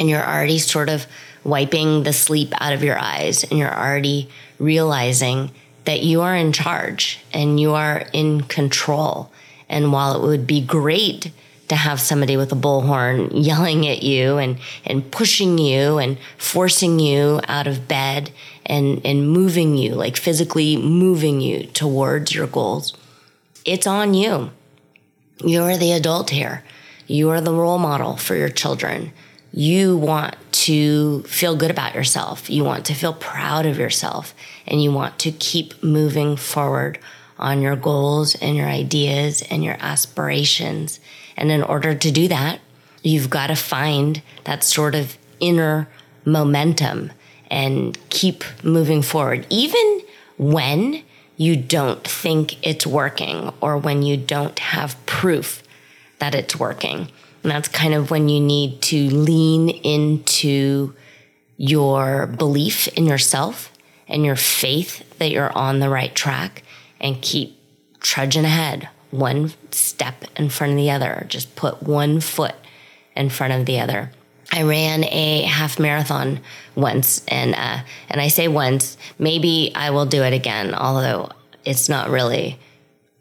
And 0.00 0.08
you're 0.08 0.24
already 0.24 0.58
sort 0.58 0.88
of 0.88 1.06
wiping 1.44 2.02
the 2.02 2.12
sleep 2.12 2.52
out 2.60 2.72
of 2.72 2.82
your 2.82 2.98
eyes 2.98 3.44
and 3.44 3.58
you're 3.58 3.74
already 3.74 4.28
realizing 4.58 5.50
that 5.84 6.02
you 6.02 6.20
are 6.20 6.34
in 6.34 6.52
charge 6.52 7.20
and 7.32 7.58
you 7.58 7.72
are 7.74 8.04
in 8.12 8.42
control. 8.42 9.30
And 9.68 9.92
while 9.92 10.16
it 10.16 10.26
would 10.26 10.46
be 10.46 10.60
great 10.60 11.30
to 11.68 11.76
have 11.76 12.00
somebody 12.00 12.36
with 12.36 12.52
a 12.52 12.56
bullhorn 12.56 13.30
yelling 13.34 13.86
at 13.86 14.02
you 14.02 14.38
and, 14.38 14.58
and 14.84 15.10
pushing 15.10 15.58
you 15.58 15.98
and 15.98 16.18
forcing 16.36 16.98
you 16.98 17.40
out 17.46 17.66
of 17.66 17.88
bed 17.88 18.30
and, 18.68 19.00
and 19.04 19.30
moving 19.30 19.76
you, 19.76 19.94
like 19.94 20.16
physically 20.16 20.76
moving 20.76 21.40
you 21.40 21.66
towards 21.66 22.34
your 22.34 22.46
goals, 22.46 22.94
it's 23.64 23.86
on 23.86 24.14
you. 24.14 24.50
You're 25.42 25.76
the 25.76 25.92
adult 25.92 26.30
here. 26.30 26.64
You 27.06 27.30
are 27.30 27.40
the 27.40 27.52
role 27.52 27.78
model 27.78 28.16
for 28.16 28.36
your 28.36 28.50
children. 28.50 29.12
You 29.52 29.96
want 29.96 30.36
to 30.52 31.22
feel 31.22 31.56
good 31.56 31.70
about 31.70 31.94
yourself. 31.94 32.50
You 32.50 32.64
want 32.64 32.84
to 32.86 32.94
feel 32.94 33.14
proud 33.14 33.64
of 33.64 33.78
yourself 33.78 34.34
and 34.66 34.82
you 34.82 34.92
want 34.92 35.18
to 35.20 35.32
keep 35.32 35.82
moving 35.82 36.36
forward 36.36 36.98
on 37.38 37.62
your 37.62 37.76
goals 37.76 38.34
and 38.34 38.56
your 38.56 38.66
ideas 38.66 39.42
and 39.50 39.64
your 39.64 39.76
aspirations. 39.80 41.00
And 41.36 41.50
in 41.50 41.62
order 41.62 41.94
to 41.94 42.10
do 42.10 42.28
that, 42.28 42.60
you've 43.02 43.30
got 43.30 43.46
to 43.46 43.54
find 43.54 44.20
that 44.44 44.64
sort 44.64 44.94
of 44.94 45.16
inner 45.40 45.88
momentum 46.24 47.12
and 47.50 47.98
keep 48.10 48.44
moving 48.62 49.02
forward, 49.02 49.46
even 49.50 50.00
when 50.36 51.02
you 51.36 51.56
don't 51.56 52.04
think 52.06 52.64
it's 52.66 52.86
working 52.86 53.52
or 53.60 53.78
when 53.78 54.02
you 54.02 54.16
don't 54.16 54.58
have 54.58 54.96
proof 55.06 55.62
that 56.18 56.34
it's 56.34 56.58
working. 56.58 57.08
And 57.42 57.52
that's 57.52 57.68
kind 57.68 57.94
of 57.94 58.10
when 58.10 58.28
you 58.28 58.40
need 58.40 58.82
to 58.82 59.08
lean 59.08 59.68
into 59.68 60.94
your 61.56 62.26
belief 62.26 62.88
in 62.88 63.06
yourself 63.06 63.72
and 64.08 64.24
your 64.24 64.36
faith 64.36 65.18
that 65.18 65.30
you're 65.30 65.56
on 65.56 65.78
the 65.78 65.88
right 65.88 66.14
track 66.14 66.62
and 67.00 67.22
keep 67.22 67.56
trudging 68.00 68.44
ahead 68.44 68.88
one 69.10 69.52
step 69.70 70.24
in 70.36 70.48
front 70.48 70.72
of 70.72 70.76
the 70.78 70.90
other. 70.90 71.24
Just 71.28 71.54
put 71.56 71.82
one 71.82 72.20
foot 72.20 72.54
in 73.14 73.30
front 73.30 73.52
of 73.52 73.66
the 73.66 73.80
other. 73.80 74.10
I 74.50 74.62
ran 74.62 75.04
a 75.04 75.42
half 75.42 75.78
marathon 75.78 76.40
once, 76.74 77.22
and 77.28 77.54
uh, 77.54 77.80
and 78.08 78.20
I 78.20 78.28
say 78.28 78.48
once, 78.48 78.96
maybe 79.18 79.72
I 79.74 79.90
will 79.90 80.06
do 80.06 80.22
it 80.22 80.32
again. 80.32 80.74
Although 80.74 81.30
it's 81.64 81.88
not 81.88 82.08
really 82.08 82.58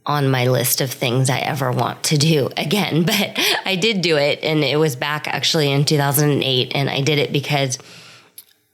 on 0.05 0.31
my 0.31 0.47
list 0.47 0.79
of 0.79 0.89
things 0.89 1.29
I 1.29 1.39
ever 1.39 1.69
want 1.69 2.03
to 2.05 2.17
do 2.17 2.49
again, 2.57 3.03
but 3.03 3.37
I 3.65 3.75
did 3.75 4.01
do 4.01 4.17
it, 4.17 4.39
and 4.41 4.63
it 4.63 4.77
was 4.77 4.95
back 4.95 5.27
actually 5.27 5.71
in 5.71 5.83
2008, 5.83 6.71
and 6.73 6.89
I 6.89 7.01
did 7.01 7.19
it 7.19 7.33
because 7.33 7.77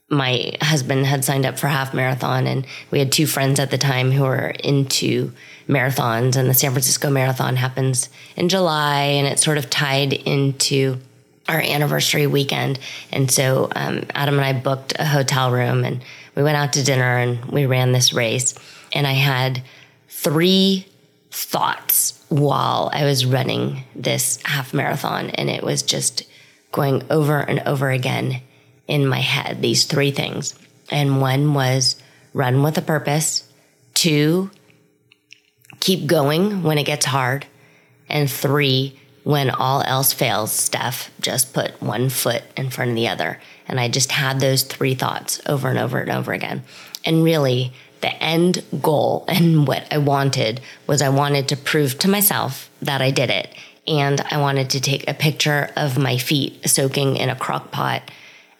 my 0.10 0.54
husband 0.62 1.08
had 1.08 1.26
signed 1.26 1.46
up 1.46 1.58
for 1.58 1.68
half 1.68 1.94
marathon, 1.94 2.46
and 2.46 2.68
we 2.92 3.00
had 3.00 3.12
two 3.12 3.26
friends 3.26 3.60
at 3.60 3.72
the 3.72 3.78
time 3.80 4.12
who 4.12 4.24
were 4.24 4.54
into 4.64 5.32
marathons, 5.68 6.36
and 6.36 6.48
the 6.48 6.54
San 6.54 6.72
Francisco 6.72 7.10
Marathon 7.10 7.56
happens 7.56 8.10
in 8.36 8.48
July, 8.48 9.02
and 9.02 9.26
it's 9.26 9.44
sort 9.44 9.58
of 9.58 9.72
tied 9.72 10.14
into 10.14 11.00
our 11.48 11.60
anniversary 11.60 12.28
weekend. 12.28 12.80
And 13.12 13.30
so 13.30 13.70
um, 13.76 14.06
Adam 14.14 14.36
and 14.36 14.46
I 14.46 14.54
booked 14.54 14.94
a 14.98 15.06
hotel 15.06 15.52
room, 15.52 15.84
and 15.84 16.04
we 16.36 16.44
went 16.44 16.58
out 16.58 16.74
to 16.74 16.84
dinner, 16.84 17.18
and 17.18 17.44
we 17.46 17.66
ran 17.66 17.92
this 17.92 18.14
race. 18.14 18.56
And 18.94 19.06
I 19.06 19.14
had 19.14 19.62
three 20.08 20.88
thoughts 21.32 22.24
while 22.30 22.90
I 22.94 23.06
was 23.06 23.26
running 23.26 23.84
this 23.96 24.40
half 24.44 24.74
marathon, 24.74 25.30
and 25.32 25.50
it 25.50 25.64
was 25.64 25.84
just 25.84 26.24
going 26.72 27.04
over 27.10 27.40
and 27.40 27.62
over 27.66 27.90
again 27.90 28.42
in 28.88 29.08
my 29.08 29.20
head 29.20 29.62
these 29.62 29.86
three 29.86 30.12
things. 30.12 30.58
And 30.92 31.22
one 31.22 31.54
was 31.54 31.96
run 32.34 32.64
with 32.64 32.78
a 32.78 32.82
purpose, 32.82 33.48
two, 33.94 34.52
keep 35.80 36.06
going 36.08 36.64
when 36.64 36.78
it 36.78 36.86
gets 36.86 37.06
hard, 37.06 37.46
and 38.10 38.30
three, 38.30 39.00
when 39.24 39.50
all 39.50 39.82
else 39.84 40.14
fails, 40.14 40.52
Steph, 40.52 41.10
just 41.22 41.54
put 41.54 41.82
one 41.82 42.10
foot 42.10 42.44
in 42.58 42.70
front 42.70 42.92
of 42.92 42.96
the 42.96 43.08
other. 43.08 43.40
And 43.68 43.80
I 43.80 43.88
just 43.88 44.12
had 44.12 44.40
those 44.40 44.64
three 44.64 44.96
thoughts 44.96 45.42
over 45.48 45.70
and 45.70 45.80
over 45.80 46.00
and 46.00 46.12
over 46.12 46.34
again. 46.34 46.64
And 47.06 47.24
really, 47.24 47.74
the 48.02 48.14
end 48.22 48.64
goal 48.82 49.26
and 49.28 49.66
what 49.68 49.88
I 49.92 49.98
wanted 49.98 50.62
was 50.88 51.02
I 51.02 51.10
wanted 51.10 51.48
to 51.50 51.58
prove 51.58 51.98
to 52.00 52.10
myself 52.10 52.70
that 52.82 53.02
I 53.02 53.12
did 53.12 53.30
it. 53.30 53.54
And 53.88 54.22
I 54.22 54.40
wanted 54.40 54.70
to 54.72 54.82
take 54.82 55.10
a 55.10 55.14
picture 55.14 55.70
of 55.76 55.98
my 55.98 56.18
feet 56.18 56.70
soaking 56.70 57.18
in 57.18 57.30
a 57.30 57.36
crock 57.36 57.72
pot 57.72 58.12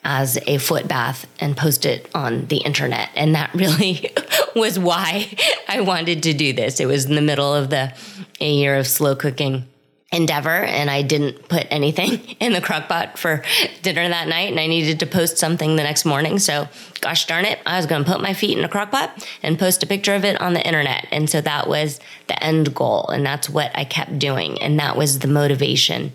as 0.06 0.38
a 0.48 0.58
foot 0.58 0.86
bath 0.86 1.26
and 1.40 1.56
post 1.56 1.86
it 1.86 2.10
on 2.14 2.48
the 2.48 2.58
internet. 2.58 3.10
And 3.16 3.36
that 3.36 3.54
really 3.54 4.14
was 4.56 4.80
why 4.80 5.30
I 5.68 5.82
wanted 5.82 6.24
to 6.24 6.34
do 6.34 6.54
this. 6.54 6.80
It 6.80 6.86
was 6.86 7.06
in 7.06 7.16
the 7.16 7.22
middle 7.22 7.54
of 7.54 7.70
the 7.70 7.94
a 8.42 8.52
year 8.52 8.76
of 8.78 8.88
slow 8.88 9.16
cooking 9.16 9.66
endeavor 10.14 10.50
and 10.50 10.90
I 10.90 11.02
didn't 11.02 11.50
put 11.50 11.66
anything 11.72 12.20
in 12.40 12.54
the 12.54 12.62
crock 12.62 12.88
pot 12.88 13.18
for 13.18 13.44
dinner 13.82 14.08
that 14.08 14.28
night 14.28 14.52
and 14.52 14.60
I 14.60 14.68
needed 14.68 15.00
to 15.00 15.08
post 15.08 15.38
something 15.38 15.76
the 15.76 15.84
next 15.84 16.06
morning. 16.06 16.40
So 16.40 16.70
gosh 17.02 17.26
darn 17.26 17.46
it, 17.46 17.60
I 17.66 17.78
was 17.78 17.88
going 17.88 18.04
to 18.04 18.10
put 18.10 18.22
my 18.22 18.34
feet 18.34 18.58
in 18.58 18.64
a 18.64 18.70
crock 18.70 18.92
pot 18.92 19.28
and 19.42 19.60
post 19.60 19.84
a 19.84 19.88
picture 19.88 20.14
of 20.14 20.24
it 20.24 20.40
on 20.40 20.54
the 20.54 20.66
internet. 20.66 21.08
And 21.12 21.30
so 21.30 21.42
that 21.42 21.68
was 21.68 22.00
the 22.28 22.42
end 22.42 22.74
goal. 22.76 23.10
And 23.10 23.26
that's 23.26 23.50
what 23.50 23.72
I 23.76 23.84
kept 23.84 24.20
doing. 24.20 24.62
And 24.62 24.80
that 24.80 24.96
was 24.96 25.20
the 25.20 25.28
motivation 25.28 26.14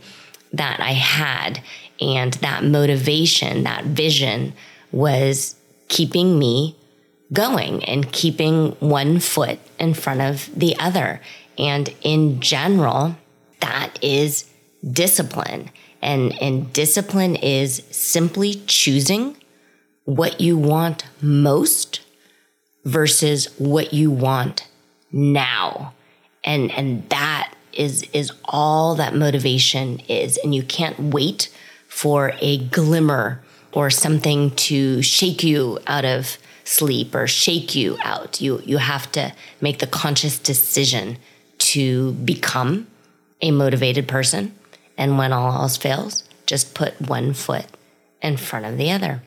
that 0.52 0.80
I 0.80 0.92
had. 0.92 1.60
And 2.00 2.34
that 2.34 2.64
motivation, 2.64 3.64
that 3.64 3.84
vision 3.84 4.54
was 4.92 5.56
keeping 5.88 6.38
me 6.38 6.76
going 7.32 7.84
and 7.84 8.10
keeping 8.12 8.70
one 8.80 9.18
foot 9.18 9.58
in 9.78 9.94
front 9.94 10.20
of 10.20 10.48
the 10.58 10.78
other. 10.78 11.20
And 11.58 11.92
in 12.02 12.40
general, 12.40 13.16
that 13.60 13.98
is 14.02 14.48
discipline. 14.92 15.70
And, 16.00 16.40
and 16.40 16.72
discipline 16.72 17.36
is 17.36 17.82
simply 17.90 18.54
choosing 18.66 19.36
what 20.04 20.40
you 20.40 20.56
want 20.56 21.04
most 21.20 22.00
versus 22.84 23.46
what 23.58 23.92
you 23.92 24.10
want 24.10 24.68
now. 25.12 25.92
And, 26.44 26.70
and 26.72 27.08
that 27.10 27.52
is, 27.72 28.04
is 28.12 28.32
all 28.44 28.94
that 28.94 29.14
motivation 29.14 30.00
is. 30.08 30.38
And 30.38 30.54
you 30.54 30.62
can't 30.62 30.98
wait 30.98 31.54
for 31.88 32.32
a 32.40 32.58
glimmer 32.58 33.42
or 33.72 33.90
something 33.90 34.50
to 34.52 35.02
shake 35.02 35.42
you 35.42 35.78
out 35.86 36.04
of 36.04 36.38
sleep 36.64 37.14
or 37.14 37.26
shake 37.26 37.74
you 37.74 37.98
out. 38.02 38.40
You, 38.40 38.62
you 38.64 38.78
have 38.78 39.10
to 39.12 39.32
make 39.60 39.78
the 39.78 39.86
conscious 39.86 40.38
decision 40.38 41.18
to 41.58 42.12
become 42.12 42.86
a 43.40 43.50
motivated 43.50 44.08
person. 44.08 44.54
And 44.96 45.18
when 45.18 45.32
all 45.32 45.52
else 45.52 45.76
fails, 45.76 46.24
just 46.46 46.74
put 46.74 47.00
one 47.00 47.32
foot 47.32 47.66
in 48.20 48.36
front 48.36 48.66
of 48.66 48.78
the 48.78 48.90
other. 48.90 49.22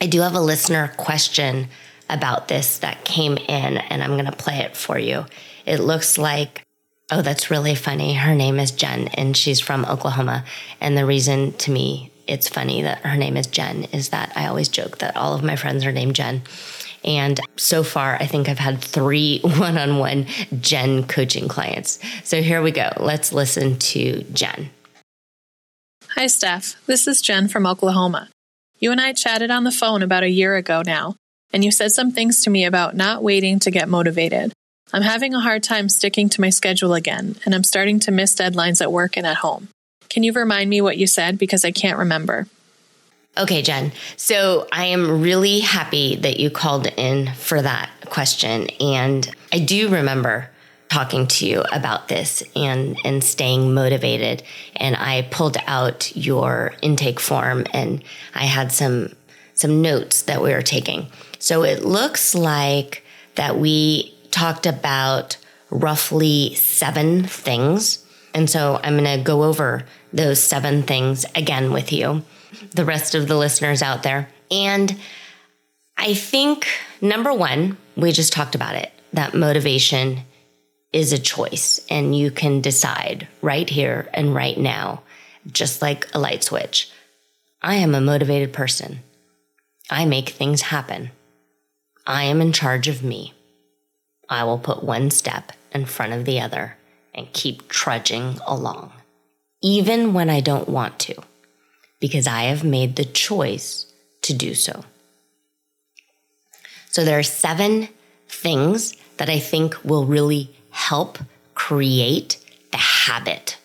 I 0.00 0.06
do 0.06 0.20
have 0.20 0.34
a 0.34 0.40
listener 0.40 0.92
question 0.96 1.68
about 2.08 2.48
this 2.48 2.78
that 2.78 3.04
came 3.04 3.36
in, 3.36 3.76
and 3.76 4.02
I'm 4.02 4.12
going 4.12 4.24
to 4.24 4.32
play 4.32 4.58
it 4.60 4.76
for 4.76 4.98
you. 4.98 5.26
It 5.66 5.78
looks 5.78 6.16
like, 6.16 6.62
oh, 7.10 7.22
that's 7.22 7.50
really 7.50 7.74
funny. 7.74 8.14
Her 8.14 8.34
name 8.34 8.58
is 8.58 8.70
Jen, 8.70 9.08
and 9.08 9.36
she's 9.36 9.60
from 9.60 9.84
Oklahoma. 9.84 10.44
And 10.80 10.96
the 10.96 11.06
reason 11.06 11.52
to 11.58 11.70
me 11.70 12.10
it's 12.30 12.48
funny 12.48 12.82
that 12.82 12.98
her 13.00 13.16
name 13.16 13.36
is 13.36 13.48
Jen 13.48 13.84
is 13.92 14.10
that 14.10 14.32
I 14.36 14.46
always 14.46 14.68
joke 14.68 14.98
that 14.98 15.16
all 15.16 15.34
of 15.34 15.42
my 15.42 15.56
friends 15.56 15.84
are 15.84 15.90
named 15.90 16.14
Jen. 16.14 16.42
And 17.04 17.40
so 17.56 17.82
far, 17.82 18.16
I 18.16 18.26
think 18.26 18.48
I've 18.48 18.58
had 18.58 18.82
three 18.82 19.40
one 19.42 19.78
on 19.78 19.98
one 19.98 20.26
Jen 20.60 21.06
coaching 21.06 21.48
clients. 21.48 21.98
So 22.24 22.42
here 22.42 22.62
we 22.62 22.70
go. 22.70 22.90
Let's 22.98 23.32
listen 23.32 23.78
to 23.78 24.22
Jen. 24.32 24.70
Hi, 26.16 26.26
Steph. 26.26 26.74
This 26.86 27.06
is 27.06 27.22
Jen 27.22 27.48
from 27.48 27.66
Oklahoma. 27.66 28.28
You 28.78 28.92
and 28.92 29.00
I 29.00 29.12
chatted 29.12 29.50
on 29.50 29.64
the 29.64 29.70
phone 29.70 30.02
about 30.02 30.22
a 30.22 30.30
year 30.30 30.56
ago 30.56 30.82
now, 30.84 31.14
and 31.52 31.64
you 31.64 31.70
said 31.70 31.92
some 31.92 32.10
things 32.10 32.42
to 32.42 32.50
me 32.50 32.64
about 32.64 32.96
not 32.96 33.22
waiting 33.22 33.58
to 33.60 33.70
get 33.70 33.88
motivated. 33.88 34.52
I'm 34.92 35.02
having 35.02 35.34
a 35.34 35.40
hard 35.40 35.62
time 35.62 35.88
sticking 35.88 36.28
to 36.30 36.40
my 36.40 36.50
schedule 36.50 36.94
again, 36.94 37.36
and 37.44 37.54
I'm 37.54 37.62
starting 37.62 38.00
to 38.00 38.10
miss 38.10 38.34
deadlines 38.34 38.82
at 38.82 38.90
work 38.90 39.16
and 39.16 39.26
at 39.26 39.36
home. 39.36 39.68
Can 40.08 40.24
you 40.24 40.32
remind 40.32 40.68
me 40.68 40.80
what 40.80 40.98
you 40.98 41.06
said 41.06 41.38
because 41.38 41.64
I 41.64 41.70
can't 41.70 41.98
remember? 41.98 42.48
Okay, 43.38 43.62
Jen. 43.62 43.92
So 44.16 44.66
I 44.72 44.86
am 44.86 45.22
really 45.22 45.60
happy 45.60 46.16
that 46.16 46.40
you 46.40 46.50
called 46.50 46.86
in 46.96 47.32
for 47.34 47.62
that 47.62 47.90
question. 48.06 48.68
And 48.80 49.28
I 49.52 49.60
do 49.60 49.88
remember 49.88 50.50
talking 50.88 51.28
to 51.28 51.46
you 51.46 51.62
about 51.72 52.08
this 52.08 52.42
and, 52.56 52.98
and 53.04 53.22
staying 53.22 53.72
motivated. 53.72 54.42
And 54.74 54.96
I 54.96 55.28
pulled 55.30 55.56
out 55.66 56.14
your 56.16 56.74
intake 56.82 57.20
form 57.20 57.64
and 57.72 58.02
I 58.34 58.44
had 58.44 58.72
some 58.72 59.14
some 59.54 59.82
notes 59.82 60.22
that 60.22 60.40
we 60.40 60.54
were 60.54 60.62
taking. 60.62 61.06
So 61.38 61.64
it 61.64 61.84
looks 61.84 62.34
like 62.34 63.04
that 63.34 63.58
we 63.58 64.14
talked 64.30 64.64
about 64.64 65.36
roughly 65.68 66.54
seven 66.54 67.24
things. 67.24 68.02
And 68.32 68.48
so 68.48 68.80
I'm 68.82 68.96
going 68.96 69.18
to 69.18 69.22
go 69.22 69.42
over 69.44 69.84
those 70.14 70.42
seven 70.42 70.82
things 70.82 71.26
again 71.34 71.72
with 71.72 71.92
you 71.92 72.22
the 72.72 72.84
rest 72.84 73.14
of 73.14 73.28
the 73.28 73.36
listeners 73.36 73.82
out 73.82 74.02
there. 74.02 74.28
And 74.50 74.98
I 75.96 76.14
think 76.14 76.66
number 77.00 77.32
one, 77.32 77.76
we 77.96 78.12
just 78.12 78.32
talked 78.32 78.54
about 78.54 78.74
it 78.74 78.92
that 79.12 79.34
motivation 79.34 80.20
is 80.92 81.12
a 81.12 81.18
choice, 81.18 81.80
and 81.90 82.16
you 82.16 82.30
can 82.30 82.60
decide 82.60 83.28
right 83.42 83.68
here 83.68 84.08
and 84.14 84.34
right 84.34 84.58
now, 84.58 85.02
just 85.50 85.82
like 85.82 86.08
a 86.14 86.18
light 86.18 86.42
switch. 86.42 86.90
I 87.62 87.76
am 87.76 87.94
a 87.94 88.00
motivated 88.00 88.52
person. 88.52 89.00
I 89.90 90.04
make 90.04 90.30
things 90.30 90.62
happen. 90.62 91.10
I 92.06 92.24
am 92.24 92.40
in 92.40 92.52
charge 92.52 92.88
of 92.88 93.02
me. 93.02 93.34
I 94.28 94.44
will 94.44 94.58
put 94.58 94.82
one 94.82 95.10
step 95.10 95.52
in 95.72 95.84
front 95.86 96.12
of 96.12 96.24
the 96.24 96.40
other 96.40 96.76
and 97.14 97.32
keep 97.32 97.68
trudging 97.68 98.38
along, 98.46 98.92
even 99.62 100.12
when 100.12 100.30
I 100.30 100.40
don't 100.40 100.68
want 100.68 100.98
to 101.00 101.22
because 102.00 102.26
I 102.26 102.44
have 102.44 102.64
made 102.64 102.96
the 102.96 103.04
choice 103.04 103.86
to 104.22 104.34
do 104.34 104.54
so. 104.54 104.84
So 106.90 107.04
there 107.04 107.18
are 107.18 107.22
seven 107.22 107.88
things 108.28 108.96
that 109.18 109.28
I 109.28 109.38
think 109.38 109.84
will 109.84 110.06
really 110.06 110.54
help 110.70 111.18
create 111.54 112.38
the 112.72 112.78
habit 112.78 113.58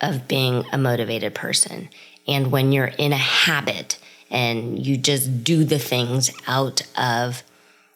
of 0.00 0.28
being 0.28 0.64
a 0.72 0.78
motivated 0.78 1.34
person. 1.34 1.88
And 2.28 2.52
when 2.52 2.72
you're 2.72 2.86
in 2.86 3.12
a 3.12 3.16
habit 3.16 3.98
and 4.30 4.84
you 4.84 4.96
just 4.96 5.42
do 5.42 5.64
the 5.64 5.78
things 5.78 6.30
out 6.46 6.82
of 6.96 7.42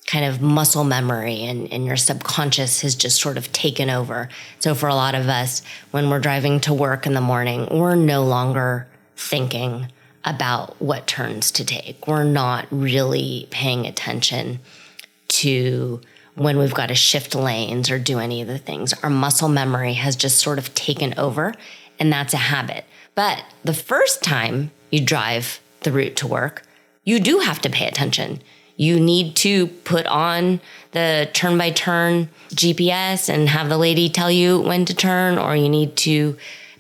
kind 0.07 0.25
of 0.25 0.43
muscle 0.43 0.85
memory 0.85 1.45
and, 1.45 1.73
and 1.73 1.87
your 1.87 1.97
subconscious 1.97 2.83
has 2.83 2.95
just 2.95 3.21
sort 3.21 3.39
of 3.39 3.51
taken 3.53 3.89
over. 3.89 4.29
So 4.59 4.75
for 4.75 4.89
a 4.89 4.95
lot 4.95 5.15
of 5.15 5.29
us, 5.29 5.63
when 5.93 6.11
we're 6.11 6.21
driving 6.21 6.61
to 6.61 6.75
work 6.75 7.07
in 7.07 7.15
the 7.15 7.21
morning, 7.21 7.69
we're 7.71 7.95
no 7.95 8.25
longer 8.25 8.87
thinking 9.17 9.89
about 10.25 10.81
what 10.81 11.07
turns 11.07 11.51
to 11.53 11.65
take. 11.65 12.07
We're 12.07 12.25
not 12.25 12.67
really 12.71 13.47
paying 13.51 13.87
attention 13.87 14.61
to 15.29 16.01
when 16.35 16.59
we've 16.59 16.75
got 16.75 16.87
to 16.87 16.95
shift 16.95 17.35
lanes 17.35 17.91
or 17.91 17.99
do 17.99 18.19
any 18.19 18.41
of 18.43 18.49
the 18.49 18.59
things. 18.59 18.93
Our 19.03 19.11
muscle 19.11 19.49
memory 19.49 19.95
has 19.95 20.17
just 20.17 20.39
sort 20.39 20.59
of 20.59 20.75
taken 20.75 21.15
over, 21.19 21.55
and 21.99 22.13
that's 22.13 22.35
a 22.35 22.39
habit. 22.39 22.85
But 23.15 23.45
the 23.63 23.75
first 23.75 24.23
time 24.23 24.71
you 24.91 25.05
drive 25.05 25.61
the 25.81 25.93
route 25.93 26.17
to 26.17 26.27
work, 26.27 26.63
you 27.05 27.21
do 27.21 27.41
have 27.41 27.61
to 27.61 27.71
pay 27.71 27.87
attention. 27.87 28.41
You 28.77 28.99
need 28.99 29.37
to 29.37 29.69
put 29.69 30.07
on 30.07 30.61
the 30.93 31.29
turn 31.33 31.57
by 31.59 31.71
turn 31.71 32.29
GPS 32.51 33.29
and 33.29 33.49
have 33.49 33.69
the 33.69 33.79
lady 33.79 34.09
tell 34.09 34.31
you 34.31 34.61
when 34.61 34.85
to 34.87 34.95
turn, 34.95 35.39
or 35.39 35.55
you 35.55 35.69
need 35.69 35.97
to 35.99 36.37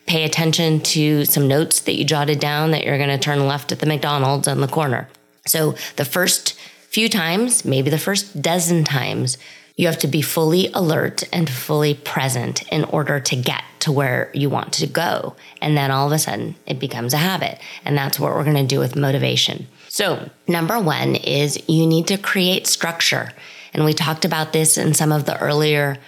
pay 0.06 0.24
attention 0.24 0.80
to 0.80 1.24
some 1.24 1.48
notes 1.48 1.80
that 1.80 1.96
you 1.96 2.04
jotted 2.04 2.40
down 2.40 2.70
that 2.72 2.84
you're 2.84 2.98
going 2.98 3.08
to 3.08 3.18
turn 3.18 3.46
left 3.46 3.72
at 3.72 3.78
the 3.78 3.86
McDonald's 3.86 4.48
on 4.48 4.60
the 4.60 4.68
corner. 4.68 5.08
So 5.46 5.74
the 5.96 6.04
first 6.04 6.54
few 6.90 7.08
times, 7.08 7.64
maybe 7.64 7.90
the 7.90 7.98
first 7.98 8.40
dozen 8.40 8.84
times, 8.84 9.38
you 9.76 9.86
have 9.86 9.98
to 9.98 10.06
be 10.06 10.22
fully 10.22 10.68
alert 10.72 11.24
and 11.32 11.50
fully 11.50 11.94
present 11.94 12.62
in 12.70 12.84
order 12.84 13.18
to 13.18 13.36
get 13.36 13.64
to 13.80 13.90
where 13.90 14.30
you 14.32 14.48
want 14.48 14.72
to 14.74 14.86
go. 14.86 15.34
And 15.60 15.76
then 15.76 15.90
all 15.90 16.06
of 16.06 16.12
a 16.12 16.18
sudden 16.18 16.54
it 16.66 16.78
becomes 16.78 17.12
a 17.12 17.18
habit. 17.18 17.58
And 17.84 17.98
that's 17.98 18.20
what 18.20 18.34
we're 18.34 18.44
going 18.44 18.56
to 18.56 18.66
do 18.66 18.78
with 18.78 18.94
motivation. 18.94 19.66
So, 19.88 20.30
number 20.46 20.80
one 20.80 21.16
is 21.16 21.68
you 21.68 21.86
need 21.86 22.06
to 22.08 22.16
create 22.16 22.66
structure. 22.66 23.32
And 23.72 23.84
we 23.84 23.92
talked 23.92 24.24
about 24.24 24.52
this 24.52 24.78
in 24.78 24.94
some 24.94 25.12
of 25.12 25.24
the 25.24 25.38
earlier 25.40 25.98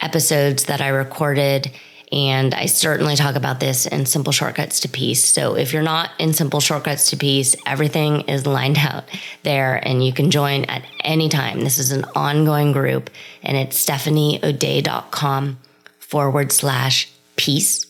episodes 0.00 0.64
that 0.64 0.80
I 0.80 0.88
recorded 0.88 1.70
and 2.10 2.54
I 2.54 2.66
certainly 2.66 3.16
talk 3.16 3.34
about 3.34 3.60
this 3.60 3.86
in 3.86 4.06
Simple 4.06 4.32
Shortcuts 4.32 4.80
to 4.80 4.88
Peace. 4.88 5.24
So 5.24 5.56
if 5.56 5.72
you're 5.72 5.82
not 5.82 6.10
in 6.18 6.32
Simple 6.32 6.60
Shortcuts 6.60 7.10
to 7.10 7.16
Peace, 7.16 7.54
everything 7.66 8.22
is 8.22 8.46
lined 8.46 8.78
out 8.78 9.04
there 9.42 9.76
and 9.86 10.04
you 10.04 10.12
can 10.12 10.30
join 10.30 10.64
at 10.64 10.84
any 11.04 11.28
time. 11.28 11.60
This 11.60 11.78
is 11.78 11.92
an 11.92 12.06
ongoing 12.14 12.72
group 12.72 13.10
and 13.42 13.56
it's 13.56 13.84
stephanieodea.com 13.84 15.58
forward 15.98 16.52
slash 16.52 17.10
peace. 17.36 17.84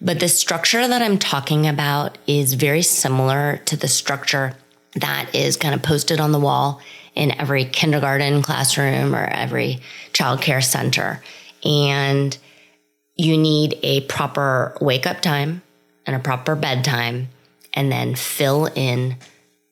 But 0.00 0.20
the 0.20 0.28
structure 0.28 0.86
that 0.86 1.00
I'm 1.00 1.18
talking 1.18 1.66
about 1.66 2.18
is 2.26 2.52
very 2.54 2.82
similar 2.82 3.62
to 3.64 3.76
the 3.76 3.88
structure 3.88 4.54
that 4.96 5.34
is 5.34 5.56
kind 5.56 5.74
of 5.74 5.82
posted 5.82 6.20
on 6.20 6.32
the 6.32 6.38
wall 6.38 6.80
in 7.14 7.30
every 7.40 7.64
kindergarten 7.64 8.42
classroom 8.42 9.14
or 9.14 9.24
every 9.24 9.80
childcare 10.12 10.62
center. 10.62 11.22
And 11.64 12.36
you 13.16 13.36
need 13.38 13.78
a 13.82 14.02
proper 14.02 14.76
wake 14.80 15.06
up 15.06 15.20
time 15.20 15.62
and 16.06 16.16
a 16.16 16.20
proper 16.20 16.54
bedtime, 16.54 17.28
and 17.72 17.90
then 17.90 18.14
fill 18.14 18.66
in 18.74 19.16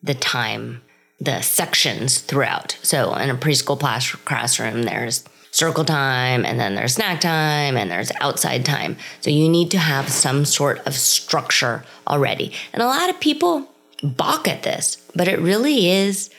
the 0.03 0.15
time, 0.15 0.83
the 1.21 1.41
sections 1.43 2.19
throughout. 2.21 2.79
So 2.83 3.15
in 3.15 3.29
a 3.29 3.35
preschool 3.35 3.79
class- 3.79 4.15
classroom, 4.25 4.83
there's 4.83 5.25
circle 5.51 5.85
time, 5.85 6.47
and 6.47 6.59
then 6.59 6.75
there's 6.75 6.95
snack 6.95 7.21
time, 7.21 7.77
and 7.77 7.91
there's 7.91 8.11
outside 8.21 8.65
time. 8.65 8.97
So 9.21 9.31
you 9.31 9.49
need 9.49 9.71
to 9.73 9.79
have 9.79 10.09
some 10.09 10.47
sort 10.47 10.85
of 10.87 10.95
structure 10.95 11.85
already. 12.09 12.53
And 12.73 12.83
a 12.83 12.87
lot 12.87 13.11
of 13.11 13.21
people 13.21 13.69
balk 14.03 14.49
at 14.49 14.63
this, 14.63 14.97
but 15.15 15.29
it 15.29 15.39
really 15.39 15.91
is 15.91 16.31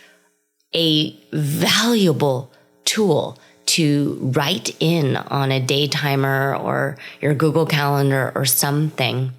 a 0.74 1.16
valuable 1.32 2.52
tool 2.86 3.38
to 3.74 4.18
write 4.22 4.76
in 4.80 5.16
on 5.18 5.52
a 5.52 5.60
day 5.60 5.88
timer 5.88 6.56
or 6.56 6.98
your 7.22 7.34
Google 7.34 7.66
Calendar 7.66 8.32
or 8.36 8.46
something 8.46 9.32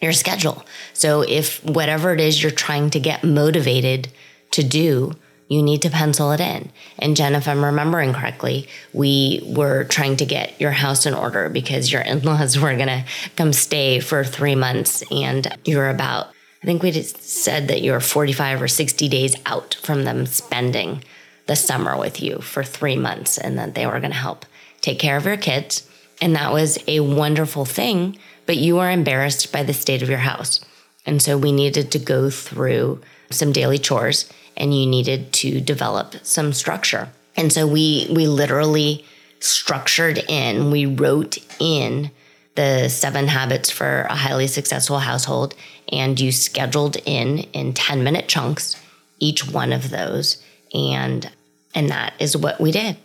your 0.00 0.12
schedule. 0.12 0.64
So 0.92 1.22
if 1.22 1.64
whatever 1.64 2.12
it 2.14 2.20
is 2.20 2.42
you're 2.42 2.52
trying 2.52 2.90
to 2.90 3.00
get 3.00 3.24
motivated 3.24 4.08
to 4.52 4.62
do, 4.62 5.12
you 5.48 5.62
need 5.62 5.82
to 5.82 5.90
pencil 5.90 6.30
it 6.32 6.40
in. 6.40 6.70
And 6.98 7.16
Jen, 7.16 7.34
if 7.34 7.48
I'm 7.48 7.64
remembering 7.64 8.12
correctly, 8.12 8.68
we 8.92 9.42
were 9.44 9.84
trying 9.84 10.16
to 10.16 10.26
get 10.26 10.60
your 10.60 10.70
house 10.70 11.06
in 11.06 11.14
order 11.14 11.48
because 11.48 11.90
your 11.92 12.02
in 12.02 12.22
laws 12.22 12.58
were 12.60 12.74
going 12.74 12.88
to 12.88 13.04
come 13.36 13.52
stay 13.52 14.00
for 14.00 14.24
three 14.24 14.54
months 14.54 15.02
and 15.10 15.58
you're 15.64 15.90
about, 15.90 16.28
I 16.62 16.66
think 16.66 16.82
we 16.82 16.92
said 16.92 17.68
that 17.68 17.82
you're 17.82 18.00
45 18.00 18.62
or 18.62 18.68
60 18.68 19.08
days 19.08 19.36
out 19.46 19.74
from 19.82 20.04
them 20.04 20.26
spending 20.26 21.02
the 21.48 21.56
summer 21.56 21.98
with 21.98 22.22
you 22.22 22.38
for 22.38 22.62
three 22.62 22.94
months 22.94 23.38
and 23.38 23.58
that 23.58 23.74
they 23.74 23.86
were 23.86 23.98
going 23.98 24.12
to 24.12 24.16
help 24.16 24.46
take 24.80 25.00
care 25.00 25.16
of 25.16 25.26
your 25.26 25.36
kids. 25.36 25.88
And 26.20 26.36
that 26.36 26.52
was 26.52 26.78
a 26.86 27.00
wonderful 27.00 27.64
thing, 27.64 28.18
but 28.46 28.56
you 28.56 28.76
were 28.76 28.90
embarrassed 28.90 29.50
by 29.50 29.64
the 29.64 29.72
state 29.72 30.02
of 30.02 30.08
your 30.08 30.18
house. 30.18 30.60
And 31.06 31.20
so 31.20 31.36
we 31.36 31.50
needed 31.50 31.90
to 31.92 31.98
go 31.98 32.30
through 32.30 33.00
some 33.30 33.50
daily 33.50 33.78
chores 33.78 34.30
and 34.56 34.78
you 34.78 34.86
needed 34.86 35.32
to 35.32 35.60
develop 35.60 36.14
some 36.22 36.52
structure. 36.52 37.08
And 37.36 37.52
so 37.52 37.66
we 37.66 38.08
we 38.10 38.26
literally 38.26 39.04
structured 39.40 40.18
in, 40.28 40.70
we 40.70 40.84
wrote 40.84 41.38
in 41.60 42.10
the 42.56 42.88
seven 42.88 43.28
habits 43.28 43.70
for 43.70 44.02
a 44.02 44.16
highly 44.16 44.48
successful 44.48 44.98
household 44.98 45.54
and 45.92 46.18
you 46.18 46.32
scheduled 46.32 46.96
in 47.06 47.38
in 47.52 47.72
10 47.72 48.02
minute 48.02 48.26
chunks 48.26 48.74
each 49.20 49.48
one 49.48 49.72
of 49.72 49.90
those 49.90 50.42
and 50.74 51.30
and 51.74 51.88
that 51.90 52.14
is 52.18 52.36
what 52.36 52.60
we 52.60 52.72
did. 52.72 52.96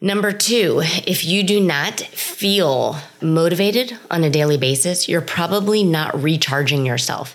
Number 0.00 0.30
two, 0.30 0.82
if 1.06 1.24
you 1.24 1.42
do 1.42 1.58
not 1.58 2.00
feel 2.00 2.98
motivated 3.22 3.96
on 4.10 4.24
a 4.24 4.30
daily 4.30 4.58
basis, 4.58 5.08
you're 5.08 5.22
probably 5.22 5.82
not 5.82 6.22
recharging 6.22 6.84
yourself. 6.84 7.34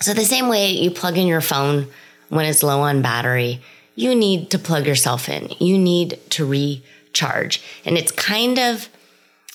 So, 0.00 0.14
the 0.14 0.24
same 0.24 0.48
way 0.48 0.70
you 0.70 0.90
plug 0.90 1.18
in 1.18 1.26
your 1.26 1.42
phone 1.42 1.88
when 2.28 2.46
it's 2.46 2.62
low 2.62 2.80
on 2.80 3.02
battery, 3.02 3.60
you 3.94 4.14
need 4.14 4.50
to 4.50 4.58
plug 4.58 4.86
yourself 4.86 5.28
in. 5.28 5.50
You 5.60 5.76
need 5.76 6.18
to 6.30 6.46
recharge. 6.46 7.62
And 7.84 7.98
it's 7.98 8.10
kind 8.10 8.58
of 8.58 8.88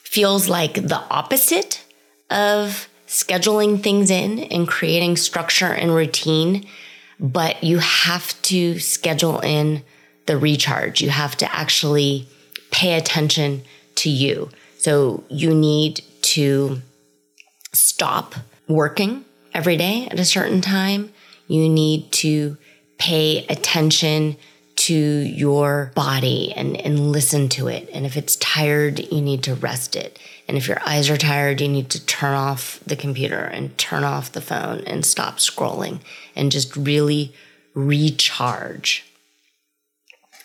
feels 0.03 0.47
like 0.47 0.75
the 0.75 1.01
opposite 1.09 1.83
of 2.29 2.87
scheduling 3.07 3.81
things 3.81 4.11
in 4.11 4.39
and 4.39 4.67
creating 4.67 5.17
structure 5.17 5.73
and 5.73 5.93
routine 5.93 6.67
but 7.19 7.63
you 7.63 7.80
have 7.80 8.39
to 8.43 8.80
schedule 8.80 9.39
in 9.39 9.84
the 10.25 10.38
recharge. 10.38 11.01
You 11.01 11.10
have 11.10 11.36
to 11.38 11.53
actually 11.53 12.27
pay 12.71 12.93
attention 12.93 13.63
to 13.95 14.10
you. 14.10 14.49
So 14.77 15.23
you 15.30 15.53
need 15.53 16.01
to 16.21 16.82
stop 17.73 18.36
working 18.67 19.25
every 19.53 19.77
day 19.77 20.08
at 20.12 20.19
a 20.19 20.25
certain 20.25 20.62
time. 20.62 21.12
You 21.47 21.67
need 21.69 22.12
to 22.13 22.58
pay 22.97 23.45
attention 23.47 24.38
to 24.75 24.93
your 24.93 25.91
body 25.95 26.53
and, 26.56 26.77
and 26.77 27.12
listen 27.12 27.49
to 27.49 27.67
it. 27.67 27.89
And 27.93 28.06
if 28.06 28.15
it's 28.15 28.36
tired, 28.36 28.99
you 29.12 29.21
need 29.21 29.43
to 29.43 29.56
rest 29.56 29.95
it. 29.95 30.19
And 30.47 30.57
if 30.57 30.67
your 30.67 30.81
eyes 30.86 31.10
are 31.10 31.17
tired, 31.17 31.60
you 31.60 31.67
need 31.67 31.89
to 31.89 32.05
turn 32.05 32.33
off 32.33 32.79
the 32.86 32.95
computer 32.95 33.39
and 33.39 33.77
turn 33.77 34.03
off 34.03 34.31
the 34.31 34.41
phone 34.41 34.79
and 34.88 35.05
stop 35.05 35.38
scrolling 35.38 35.99
and 36.36 36.51
just 36.51 36.75
really 36.75 37.33
recharge. 37.73 39.03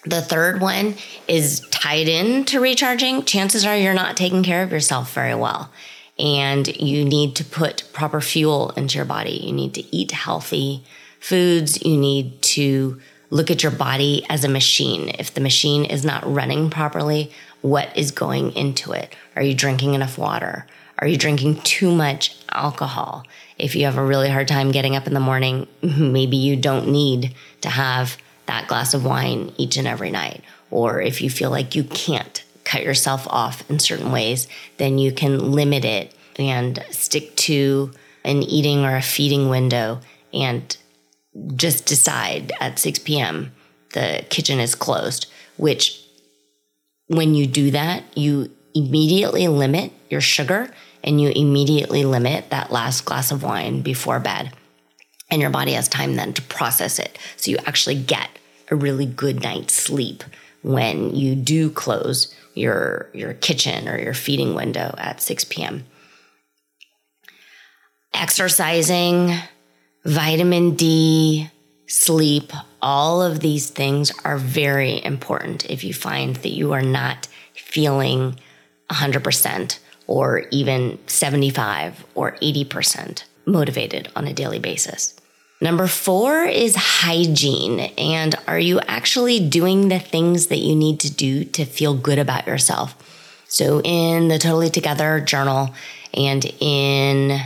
The 0.04 0.20
third 0.20 0.60
one 0.60 0.96
is 1.28 1.60
tied 1.70 2.08
in 2.08 2.44
to 2.46 2.58
recharging. 2.58 3.24
Chances 3.24 3.64
are 3.64 3.76
you're 3.76 3.94
not 3.94 4.16
taking 4.16 4.42
care 4.42 4.64
of 4.64 4.72
yourself 4.72 5.14
very 5.14 5.34
well. 5.34 5.70
And 6.18 6.66
you 6.76 7.04
need 7.04 7.36
to 7.36 7.44
put 7.44 7.88
proper 7.92 8.20
fuel 8.20 8.70
into 8.70 8.96
your 8.96 9.04
body. 9.04 9.40
You 9.44 9.52
need 9.52 9.74
to 9.74 9.96
eat 9.96 10.10
healthy 10.10 10.84
foods. 11.20 11.82
You 11.84 11.96
need 11.96 12.42
to 12.42 13.00
look 13.30 13.50
at 13.50 13.62
your 13.62 13.72
body 13.72 14.26
as 14.28 14.44
a 14.44 14.48
machine. 14.48 15.14
If 15.18 15.32
the 15.32 15.40
machine 15.40 15.84
is 15.84 16.04
not 16.04 16.30
running 16.30 16.68
properly, 16.68 17.30
what 17.62 17.96
is 17.96 18.10
going 18.10 18.52
into 18.54 18.92
it? 18.92 19.14
Are 19.34 19.42
you 19.42 19.54
drinking 19.54 19.94
enough 19.94 20.18
water? 20.18 20.66
Are 20.98 21.08
you 21.08 21.16
drinking 21.16 21.62
too 21.62 21.92
much 21.92 22.36
alcohol? 22.50 23.24
If 23.58 23.74
you 23.74 23.86
have 23.86 23.96
a 23.96 24.04
really 24.04 24.28
hard 24.28 24.48
time 24.48 24.70
getting 24.70 24.94
up 24.94 25.06
in 25.06 25.14
the 25.14 25.20
morning, 25.20 25.66
maybe 25.82 26.36
you 26.36 26.56
don't 26.56 26.88
need 26.88 27.34
to 27.62 27.70
have 27.70 28.16
that 28.46 28.68
glass 28.68 28.94
of 28.94 29.04
wine 29.04 29.52
each 29.56 29.76
and 29.76 29.86
every 29.86 30.10
night. 30.10 30.42
Or 30.70 31.00
if 31.00 31.20
you 31.22 31.30
feel 31.30 31.50
like 31.50 31.74
you 31.74 31.84
can't 31.84 32.44
cut 32.64 32.82
yourself 32.82 33.26
off 33.28 33.68
in 33.70 33.78
certain 33.78 34.12
ways, 34.12 34.46
then 34.76 34.98
you 34.98 35.12
can 35.12 35.52
limit 35.52 35.84
it 35.84 36.14
and 36.38 36.84
stick 36.90 37.34
to 37.36 37.92
an 38.24 38.42
eating 38.42 38.84
or 38.84 38.96
a 38.96 39.02
feeding 39.02 39.48
window 39.48 40.00
and 40.32 40.76
just 41.56 41.86
decide 41.86 42.52
at 42.60 42.78
6 42.78 43.00
p.m. 43.00 43.52
the 43.92 44.24
kitchen 44.30 44.60
is 44.60 44.74
closed, 44.74 45.26
which 45.56 46.01
when 47.16 47.34
you 47.34 47.46
do 47.46 47.70
that, 47.72 48.04
you 48.16 48.50
immediately 48.74 49.48
limit 49.48 49.92
your 50.08 50.20
sugar 50.20 50.70
and 51.04 51.20
you 51.20 51.30
immediately 51.30 52.04
limit 52.04 52.50
that 52.50 52.72
last 52.72 53.04
glass 53.04 53.30
of 53.30 53.42
wine 53.42 53.82
before 53.82 54.20
bed. 54.20 54.52
And 55.30 55.40
your 55.40 55.50
body 55.50 55.72
has 55.72 55.88
time 55.88 56.16
then 56.16 56.32
to 56.34 56.42
process 56.42 56.98
it. 56.98 57.18
So 57.36 57.50
you 57.50 57.58
actually 57.66 57.96
get 57.96 58.28
a 58.70 58.76
really 58.76 59.06
good 59.06 59.42
night's 59.42 59.74
sleep 59.74 60.24
when 60.62 61.14
you 61.14 61.34
do 61.34 61.70
close 61.70 62.34
your 62.54 63.08
your 63.12 63.32
kitchen 63.34 63.88
or 63.88 63.98
your 63.98 64.14
feeding 64.14 64.54
window 64.54 64.94
at 64.98 65.20
6 65.20 65.44
p.m. 65.44 65.84
Exercising, 68.14 69.34
vitamin 70.04 70.74
D, 70.74 71.50
sleep, 71.86 72.52
all 72.82 73.22
of 73.22 73.40
these 73.40 73.70
things 73.70 74.12
are 74.24 74.36
very 74.36 75.02
important 75.04 75.70
if 75.70 75.84
you 75.84 75.94
find 75.94 76.36
that 76.36 76.50
you 76.50 76.72
are 76.72 76.82
not 76.82 77.28
feeling 77.54 78.38
100% 78.90 79.78
or 80.06 80.44
even 80.50 80.98
75 81.06 82.04
or 82.14 82.32
80% 82.32 83.24
motivated 83.46 84.08
on 84.14 84.26
a 84.26 84.34
daily 84.34 84.58
basis. 84.58 85.14
Number 85.60 85.86
four 85.86 86.42
is 86.42 86.74
hygiene. 86.74 87.78
And 87.96 88.34
are 88.48 88.58
you 88.58 88.80
actually 88.80 89.38
doing 89.48 89.88
the 89.88 90.00
things 90.00 90.48
that 90.48 90.58
you 90.58 90.74
need 90.74 90.98
to 91.00 91.12
do 91.12 91.44
to 91.44 91.64
feel 91.64 91.94
good 91.94 92.18
about 92.18 92.48
yourself? 92.48 92.96
So, 93.46 93.80
in 93.82 94.28
the 94.28 94.38
Totally 94.38 94.70
Together 94.70 95.20
journal 95.20 95.74
and 96.14 96.44
in 96.58 97.40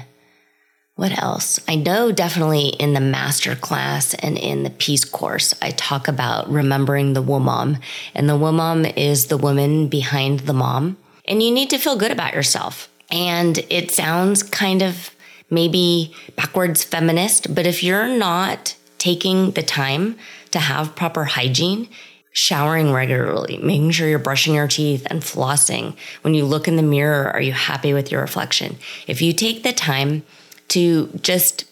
what 0.96 1.22
else? 1.22 1.60
I 1.68 1.76
know 1.76 2.10
definitely 2.10 2.68
in 2.68 2.94
the 2.94 3.00
master 3.00 3.54
class 3.54 4.14
and 4.14 4.38
in 4.38 4.62
the 4.62 4.70
peace 4.70 5.04
course, 5.04 5.54
I 5.60 5.70
talk 5.70 6.08
about 6.08 6.50
remembering 6.50 7.12
the 7.12 7.22
womam. 7.22 7.80
And 8.14 8.28
the 8.28 8.38
womam 8.38 8.90
is 8.96 9.26
the 9.26 9.36
woman 9.36 9.88
behind 9.88 10.40
the 10.40 10.54
mom. 10.54 10.96
And 11.26 11.42
you 11.42 11.50
need 11.50 11.68
to 11.70 11.78
feel 11.78 11.96
good 11.96 12.12
about 12.12 12.32
yourself. 12.32 12.88
And 13.10 13.58
it 13.68 13.90
sounds 13.90 14.42
kind 14.42 14.82
of 14.82 15.10
maybe 15.50 16.14
backwards 16.34 16.82
feminist, 16.82 17.54
but 17.54 17.66
if 17.66 17.82
you're 17.82 18.08
not 18.08 18.74
taking 18.96 19.50
the 19.50 19.62
time 19.62 20.16
to 20.50 20.58
have 20.58 20.96
proper 20.96 21.24
hygiene, 21.24 21.88
showering 22.32 22.92
regularly, 22.92 23.58
making 23.58 23.90
sure 23.90 24.08
you're 24.08 24.18
brushing 24.18 24.54
your 24.54 24.68
teeth 24.68 25.06
and 25.10 25.22
flossing. 25.22 25.96
When 26.22 26.34
you 26.34 26.44
look 26.44 26.68
in 26.68 26.76
the 26.76 26.82
mirror, 26.82 27.30
are 27.30 27.40
you 27.40 27.52
happy 27.52 27.94
with 27.94 28.10
your 28.10 28.20
reflection? 28.20 28.76
If 29.06 29.22
you 29.22 29.32
take 29.32 29.62
the 29.62 29.72
time 29.72 30.22
to 30.68 31.08
just 31.22 31.64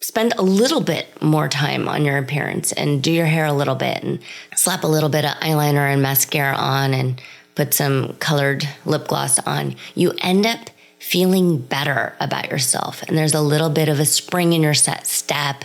spend 0.00 0.32
a 0.38 0.42
little 0.42 0.80
bit 0.80 1.20
more 1.22 1.48
time 1.48 1.86
on 1.88 2.04
your 2.04 2.16
appearance 2.16 2.72
and 2.72 3.02
do 3.02 3.12
your 3.12 3.26
hair 3.26 3.44
a 3.44 3.52
little 3.52 3.74
bit 3.74 4.02
and 4.02 4.18
slap 4.56 4.82
a 4.82 4.86
little 4.86 5.10
bit 5.10 5.24
of 5.24 5.32
eyeliner 5.40 5.92
and 5.92 6.00
mascara 6.00 6.56
on 6.56 6.94
and 6.94 7.20
put 7.54 7.74
some 7.74 8.14
colored 8.14 8.66
lip 8.86 9.08
gloss 9.08 9.38
on, 9.40 9.76
you 9.94 10.12
end 10.18 10.46
up 10.46 10.70
feeling 10.98 11.58
better 11.58 12.14
about 12.20 12.50
yourself. 12.50 13.02
And 13.02 13.16
there's 13.16 13.34
a 13.34 13.40
little 13.40 13.70
bit 13.70 13.88
of 13.88 14.00
a 14.00 14.06
spring 14.06 14.52
in 14.52 14.62
your 14.62 14.74
set 14.74 15.06
step. 15.06 15.64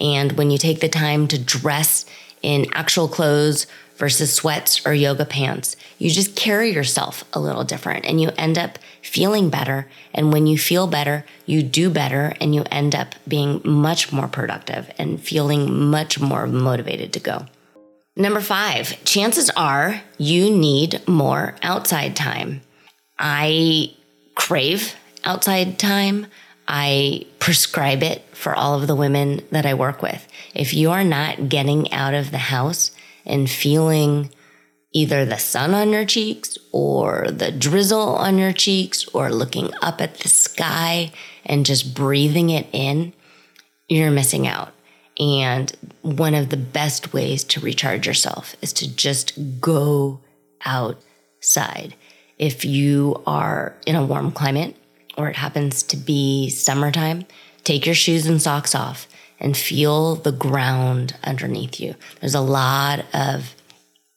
And 0.00 0.32
when 0.32 0.50
you 0.50 0.58
take 0.58 0.80
the 0.80 0.88
time 0.88 1.28
to 1.28 1.38
dress 1.38 2.04
in 2.42 2.66
actual 2.72 3.08
clothes 3.08 3.66
versus 3.98 4.32
sweats 4.32 4.86
or 4.86 4.94
yoga 4.94 5.24
pants, 5.24 5.76
you 5.98 6.10
just 6.10 6.36
carry 6.36 6.72
yourself 6.72 7.24
a 7.32 7.40
little 7.40 7.64
different 7.64 8.06
and 8.06 8.20
you 8.20 8.30
end 8.38 8.56
up 8.56 8.78
feeling 9.02 9.50
better. 9.50 9.88
And 10.14 10.32
when 10.32 10.46
you 10.46 10.56
feel 10.56 10.86
better, 10.86 11.24
you 11.44 11.62
do 11.62 11.90
better 11.90 12.32
and 12.40 12.54
you 12.54 12.64
end 12.70 12.94
up 12.94 13.14
being 13.26 13.60
much 13.64 14.12
more 14.12 14.28
productive 14.28 14.90
and 14.98 15.20
feeling 15.20 15.90
much 15.90 16.20
more 16.20 16.46
motivated 16.46 17.12
to 17.14 17.20
go. 17.20 17.46
Number 18.16 18.40
five, 18.40 19.04
chances 19.04 19.50
are 19.50 20.02
you 20.16 20.50
need 20.50 21.06
more 21.06 21.56
outside 21.62 22.16
time. 22.16 22.62
I 23.18 23.94
crave 24.34 24.94
outside 25.24 25.78
time. 25.78 26.26
I 26.66 27.26
prescribe 27.38 28.02
it 28.02 28.22
for 28.32 28.54
all 28.54 28.80
of 28.80 28.86
the 28.86 28.94
women 28.94 29.42
that 29.50 29.66
I 29.66 29.74
work 29.74 30.02
with. 30.02 30.26
If 30.54 30.74
you 30.74 30.90
are 30.90 31.04
not 31.04 31.48
getting 31.48 31.92
out 31.92 32.14
of 32.14 32.30
the 32.30 32.38
house 32.38 32.90
and 33.28 33.48
feeling 33.48 34.30
either 34.92 35.24
the 35.24 35.38
sun 35.38 35.74
on 35.74 35.90
your 35.90 36.04
cheeks 36.04 36.56
or 36.72 37.26
the 37.30 37.52
drizzle 37.52 38.16
on 38.16 38.38
your 38.38 38.52
cheeks 38.52 39.06
or 39.08 39.30
looking 39.30 39.70
up 39.82 40.00
at 40.00 40.18
the 40.18 40.28
sky 40.28 41.12
and 41.44 41.66
just 41.66 41.94
breathing 41.94 42.50
it 42.50 42.66
in, 42.72 43.12
you're 43.88 44.10
missing 44.10 44.46
out. 44.46 44.72
And 45.18 45.72
one 46.02 46.34
of 46.34 46.48
the 46.48 46.56
best 46.56 47.12
ways 47.12 47.44
to 47.44 47.60
recharge 47.60 48.06
yourself 48.06 48.56
is 48.62 48.72
to 48.74 48.94
just 48.94 49.60
go 49.60 50.20
outside 50.64 51.94
if 52.38 52.64
you 52.64 53.20
are 53.26 53.76
in 53.86 53.96
a 53.96 54.04
warm 54.04 54.30
climate 54.30 54.76
or 55.16 55.28
it 55.28 55.36
happens 55.36 55.82
to 55.82 55.96
be 55.96 56.48
summertime, 56.48 57.26
take 57.64 57.84
your 57.84 57.94
shoes 57.94 58.26
and 58.26 58.40
socks 58.40 58.74
off 58.74 59.08
and 59.40 59.56
feel 59.56 60.16
the 60.16 60.32
ground 60.32 61.16
underneath 61.22 61.80
you. 61.80 61.94
There's 62.20 62.34
a 62.34 62.40
lot 62.40 63.04
of 63.14 63.54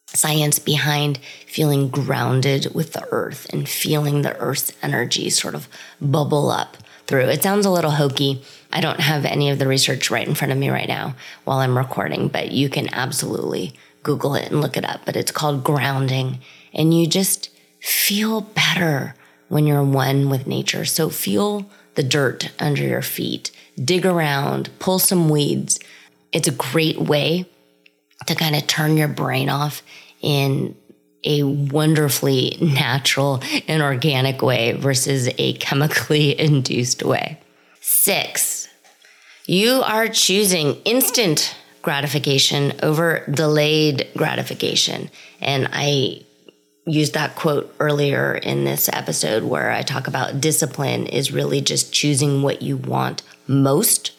science 0.07 0.60
behind 0.60 1.17
feeling 1.47 1.88
grounded 1.89 2.73
with 2.73 2.93
the 2.93 3.07
earth 3.12 3.47
and 3.53 3.67
feeling 3.67 4.21
the 4.21 4.38
earth's 4.38 4.73
energy 4.81 5.29
sort 5.29 5.55
of 5.55 5.67
bubble 6.01 6.49
up 6.49 6.77
through. 7.07 7.29
It 7.29 7.43
sounds 7.43 7.65
a 7.65 7.71
little 7.71 7.91
hokey. 7.91 8.43
I 8.73 8.81
don't 8.81 8.99
have 8.99 9.25
any 9.25 9.49
of 9.49 9.60
the 9.60 9.67
research 9.67 10.10
right 10.10 10.27
in 10.27 10.36
front 10.36 10.51
of 10.51 10.57
me 10.57 10.69
right 10.69 10.88
now 10.88 11.15
while 11.43 11.60
I'm 11.60 11.77
recording, 11.77 12.27
but 12.27 12.51
you 12.51 12.69
can 12.69 12.93
absolutely 12.93 13.73
Google 14.03 14.36
it 14.36 14.51
and 14.51 14.62
look 14.62 14.77
it 14.77 14.86
up. 14.86 15.01
But 15.05 15.15
it's 15.15 15.31
called 15.31 15.63
grounding. 15.63 16.39
And 16.73 16.93
you 16.97 17.07
just 17.07 17.49
feel 17.79 18.41
better 18.41 19.15
when 19.49 19.67
you're 19.67 19.84
one 19.84 20.29
with 20.29 20.47
nature. 20.47 20.86
So 20.86 21.10
feel 21.10 21.69
the 21.95 22.04
dirt 22.04 22.51
under 22.60 22.82
your 22.82 23.01
feet, 23.01 23.51
dig 23.84 24.06
around, 24.06 24.69
pull 24.80 24.99
some 24.99 25.30
weeds. 25.30 25.80
It's 26.32 26.47
a 26.47 26.51
great 26.51 26.99
way 26.99 27.45
to 28.27 28.36
kind 28.36 28.56
of 28.56 28.67
turn 28.67 28.97
your 28.97 29.08
brain 29.08 29.49
off 29.49 29.82
in 30.21 30.75
a 31.23 31.43
wonderfully 31.43 32.58
natural 32.62 33.41
and 33.67 33.82
organic 33.82 34.41
way 34.41 34.73
versus 34.73 35.30
a 35.38 35.54
chemically 35.54 36.39
induced 36.39 37.04
way. 37.04 37.39
Six, 37.80 38.67
you 39.45 39.82
are 39.84 40.08
choosing 40.08 40.75
instant 40.86 41.56
gratification 41.82 42.73
over 42.84 43.25
delayed 43.32 44.08
gratification. 44.15 45.10
And 45.39 45.67
I 45.71 46.21
used 46.91 47.13
that 47.13 47.36
quote 47.36 47.73
earlier 47.80 48.36
in 48.36 48.65
this 48.65 48.89
episode 48.91 49.43
where 49.43 49.71
I 49.71 49.82
talk 49.82 50.08
about 50.08 50.41
discipline 50.41 51.08
is 51.08 51.32
really 51.32 51.62
just 51.62 51.93
choosing 51.93 52.41
what 52.41 52.62
you 52.62 52.75
want 52.75 53.23
most 53.47 54.12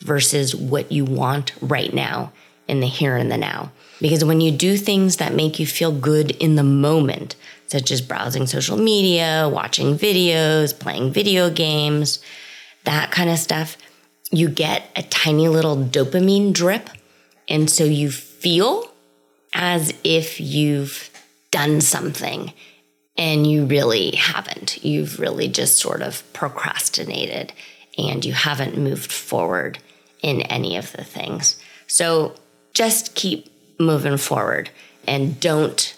versus 0.00 0.54
what 0.54 0.92
you 0.92 1.04
want 1.04 1.52
right 1.60 1.92
now 1.92 2.32
in 2.66 2.80
the 2.80 2.86
here 2.86 3.16
and 3.16 3.30
the 3.30 3.38
now. 3.38 3.72
Because 4.00 4.24
when 4.24 4.40
you 4.40 4.52
do 4.52 4.76
things 4.76 5.16
that 5.16 5.34
make 5.34 5.58
you 5.58 5.66
feel 5.66 5.90
good 5.90 6.32
in 6.32 6.56
the 6.56 6.62
moment, 6.62 7.34
such 7.66 7.90
as 7.90 8.00
browsing 8.00 8.46
social 8.46 8.76
media, 8.76 9.48
watching 9.50 9.96
videos, 9.98 10.78
playing 10.78 11.12
video 11.12 11.50
games, 11.50 12.20
that 12.84 13.10
kind 13.10 13.30
of 13.30 13.38
stuff, 13.38 13.76
you 14.30 14.48
get 14.48 14.90
a 14.94 15.02
tiny 15.02 15.48
little 15.48 15.76
dopamine 15.76 16.52
drip. 16.52 16.90
And 17.48 17.70
so 17.70 17.84
you 17.84 18.10
feel 18.10 18.92
as 19.54 19.92
if 20.04 20.40
you've 20.40 21.10
done 21.50 21.80
something 21.80 22.52
and 23.16 23.46
you 23.46 23.66
really 23.66 24.12
haven't. 24.12 24.84
You've 24.84 25.18
really 25.18 25.48
just 25.48 25.76
sort 25.76 26.02
of 26.02 26.22
procrastinated 26.32 27.52
and 27.96 28.24
you 28.24 28.32
haven't 28.32 28.78
moved 28.78 29.12
forward 29.12 29.78
in 30.22 30.42
any 30.42 30.76
of 30.76 30.92
the 30.92 31.04
things. 31.04 31.60
So 31.86 32.34
just 32.72 33.14
keep 33.14 33.50
moving 33.80 34.16
forward 34.16 34.70
and 35.06 35.38
don't 35.40 35.96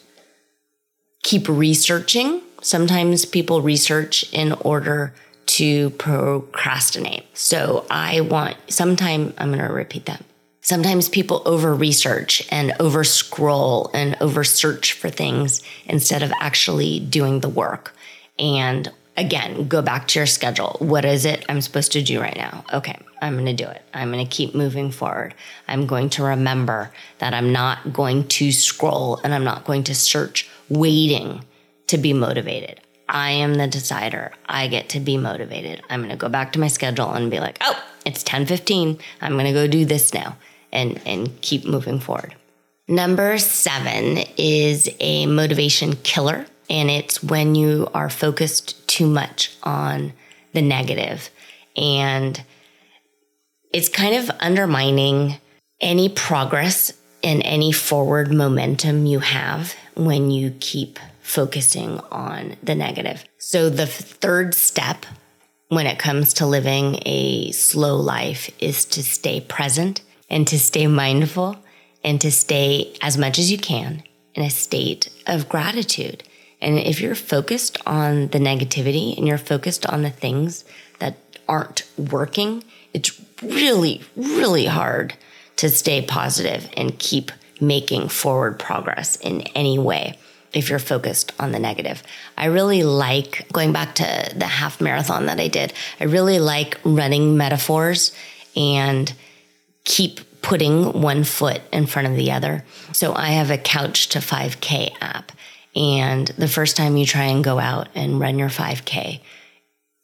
keep 1.22 1.48
researching. 1.48 2.40
Sometimes 2.62 3.24
people 3.24 3.60
research 3.60 4.32
in 4.32 4.52
order 4.52 5.14
to 5.46 5.90
procrastinate. 5.90 7.24
So 7.36 7.84
I 7.90 8.20
want 8.20 8.56
sometime, 8.68 9.34
I'm 9.36 9.48
going 9.48 9.66
to 9.66 9.72
repeat 9.72 10.06
that. 10.06 10.24
Sometimes 10.62 11.08
people 11.08 11.42
over 11.46 11.74
research 11.74 12.46
and 12.50 12.74
over 12.78 13.02
scroll 13.02 13.90
and 13.94 14.16
over 14.20 14.44
search 14.44 14.92
for 14.92 15.08
things 15.08 15.62
instead 15.86 16.22
of 16.22 16.32
actually 16.40 17.00
doing 17.00 17.40
the 17.40 17.48
work. 17.48 17.94
And 18.38 18.92
again, 19.16 19.68
go 19.68 19.80
back 19.80 20.06
to 20.08 20.18
your 20.18 20.26
schedule. 20.26 20.76
What 20.78 21.04
is 21.04 21.24
it 21.24 21.44
I'm 21.48 21.60
supposed 21.60 21.92
to 21.92 22.02
do 22.02 22.20
right 22.20 22.36
now? 22.36 22.64
Okay, 22.72 22.98
I'm 23.22 23.34
going 23.34 23.46
to 23.46 23.64
do 23.64 23.68
it. 23.68 23.82
I'm 23.94 24.12
going 24.12 24.24
to 24.24 24.30
keep 24.30 24.54
moving 24.54 24.90
forward. 24.90 25.34
I'm 25.66 25.86
going 25.86 26.10
to 26.10 26.24
remember 26.24 26.92
that 27.18 27.34
I'm 27.34 27.52
not 27.52 27.92
going 27.92 28.28
to 28.28 28.52
scroll 28.52 29.18
and 29.24 29.34
I'm 29.34 29.44
not 29.44 29.64
going 29.64 29.84
to 29.84 29.94
search 29.94 30.48
waiting 30.68 31.44
to 31.86 31.98
be 31.98 32.12
motivated. 32.12 32.80
I 33.08 33.30
am 33.30 33.54
the 33.54 33.66
decider. 33.66 34.32
I 34.46 34.68
get 34.68 34.90
to 34.90 35.00
be 35.00 35.16
motivated. 35.16 35.82
I'm 35.90 36.00
going 36.00 36.10
to 36.10 36.16
go 36.16 36.28
back 36.28 36.52
to 36.52 36.60
my 36.60 36.68
schedule 36.68 37.10
and 37.10 37.28
be 37.30 37.40
like, 37.40 37.58
"Oh, 37.60 37.82
it's 38.06 38.22
10:15. 38.22 39.00
I'm 39.20 39.32
going 39.32 39.46
to 39.46 39.52
go 39.52 39.66
do 39.66 39.84
this 39.84 40.14
now." 40.14 40.36
And 40.72 41.00
and 41.06 41.40
keep 41.40 41.64
moving 41.64 42.00
forward. 42.00 42.34
Number 42.88 43.38
seven 43.38 44.24
is 44.36 44.88
a 44.98 45.26
motivation 45.26 45.94
killer, 46.02 46.46
and 46.68 46.90
it's 46.90 47.22
when 47.22 47.54
you 47.54 47.88
are 47.94 48.10
focused 48.10 48.88
too 48.88 49.06
much 49.06 49.56
on 49.62 50.12
the 50.52 50.62
negative 50.62 51.30
and 51.76 52.42
it's 53.72 53.88
kind 53.88 54.16
of 54.16 54.30
undermining 54.40 55.38
any 55.80 56.08
progress 56.08 56.92
and 57.22 57.42
any 57.44 57.72
forward 57.72 58.32
momentum 58.32 59.06
you 59.06 59.20
have 59.20 59.74
when 59.94 60.30
you 60.30 60.54
keep 60.60 60.98
focusing 61.20 62.00
on 62.10 62.56
the 62.62 62.74
negative. 62.74 63.24
So, 63.38 63.70
the 63.70 63.86
third 63.86 64.54
step 64.54 65.06
when 65.68 65.86
it 65.86 65.98
comes 65.98 66.34
to 66.34 66.46
living 66.46 67.00
a 67.06 67.52
slow 67.52 67.96
life 67.96 68.50
is 68.58 68.84
to 68.86 69.02
stay 69.02 69.40
present 69.40 70.00
and 70.30 70.46
to 70.46 70.58
stay 70.58 70.86
mindful 70.86 71.56
and 72.02 72.20
to 72.20 72.30
stay 72.30 72.96
as 73.02 73.18
much 73.18 73.38
as 73.38 73.50
you 73.50 73.58
can 73.58 74.02
in 74.34 74.42
a 74.42 74.50
state 74.50 75.10
of 75.26 75.48
gratitude. 75.48 76.22
And 76.60 76.78
if 76.78 77.00
you're 77.00 77.14
focused 77.14 77.78
on 77.86 78.28
the 78.28 78.38
negativity 78.38 79.16
and 79.16 79.26
you're 79.26 79.38
focused 79.38 79.86
on 79.86 80.02
the 80.02 80.10
things 80.10 80.64
that 80.98 81.16
aren't 81.48 81.84
working, 81.98 82.62
it's 82.94 83.20
really, 83.42 84.02
really 84.16 84.66
hard 84.66 85.14
to 85.56 85.68
stay 85.68 86.02
positive 86.02 86.68
and 86.76 86.98
keep 86.98 87.32
making 87.60 88.08
forward 88.08 88.58
progress 88.58 89.16
in 89.16 89.42
any 89.54 89.78
way 89.78 90.18
if 90.52 90.68
you're 90.68 90.78
focused 90.78 91.32
on 91.38 91.52
the 91.52 91.58
negative. 91.58 92.02
I 92.36 92.46
really 92.46 92.82
like 92.82 93.46
going 93.52 93.72
back 93.72 93.94
to 93.96 94.32
the 94.34 94.46
half 94.46 94.80
marathon 94.80 95.26
that 95.26 95.38
I 95.38 95.48
did. 95.48 95.72
I 96.00 96.04
really 96.04 96.38
like 96.38 96.78
running 96.84 97.36
metaphors 97.36 98.12
and 98.56 99.12
keep 99.84 100.20
putting 100.42 101.00
one 101.00 101.24
foot 101.24 101.60
in 101.72 101.86
front 101.86 102.08
of 102.08 102.16
the 102.16 102.32
other. 102.32 102.64
So 102.92 103.14
I 103.14 103.28
have 103.28 103.50
a 103.50 103.58
couch 103.58 104.08
to 104.10 104.18
5K 104.18 104.92
app. 105.00 105.32
And 105.76 106.28
the 106.28 106.48
first 106.48 106.76
time 106.76 106.96
you 106.96 107.06
try 107.06 107.24
and 107.24 107.44
go 107.44 107.58
out 107.58 107.88
and 107.94 108.18
run 108.18 108.38
your 108.38 108.48
5K, 108.48 109.20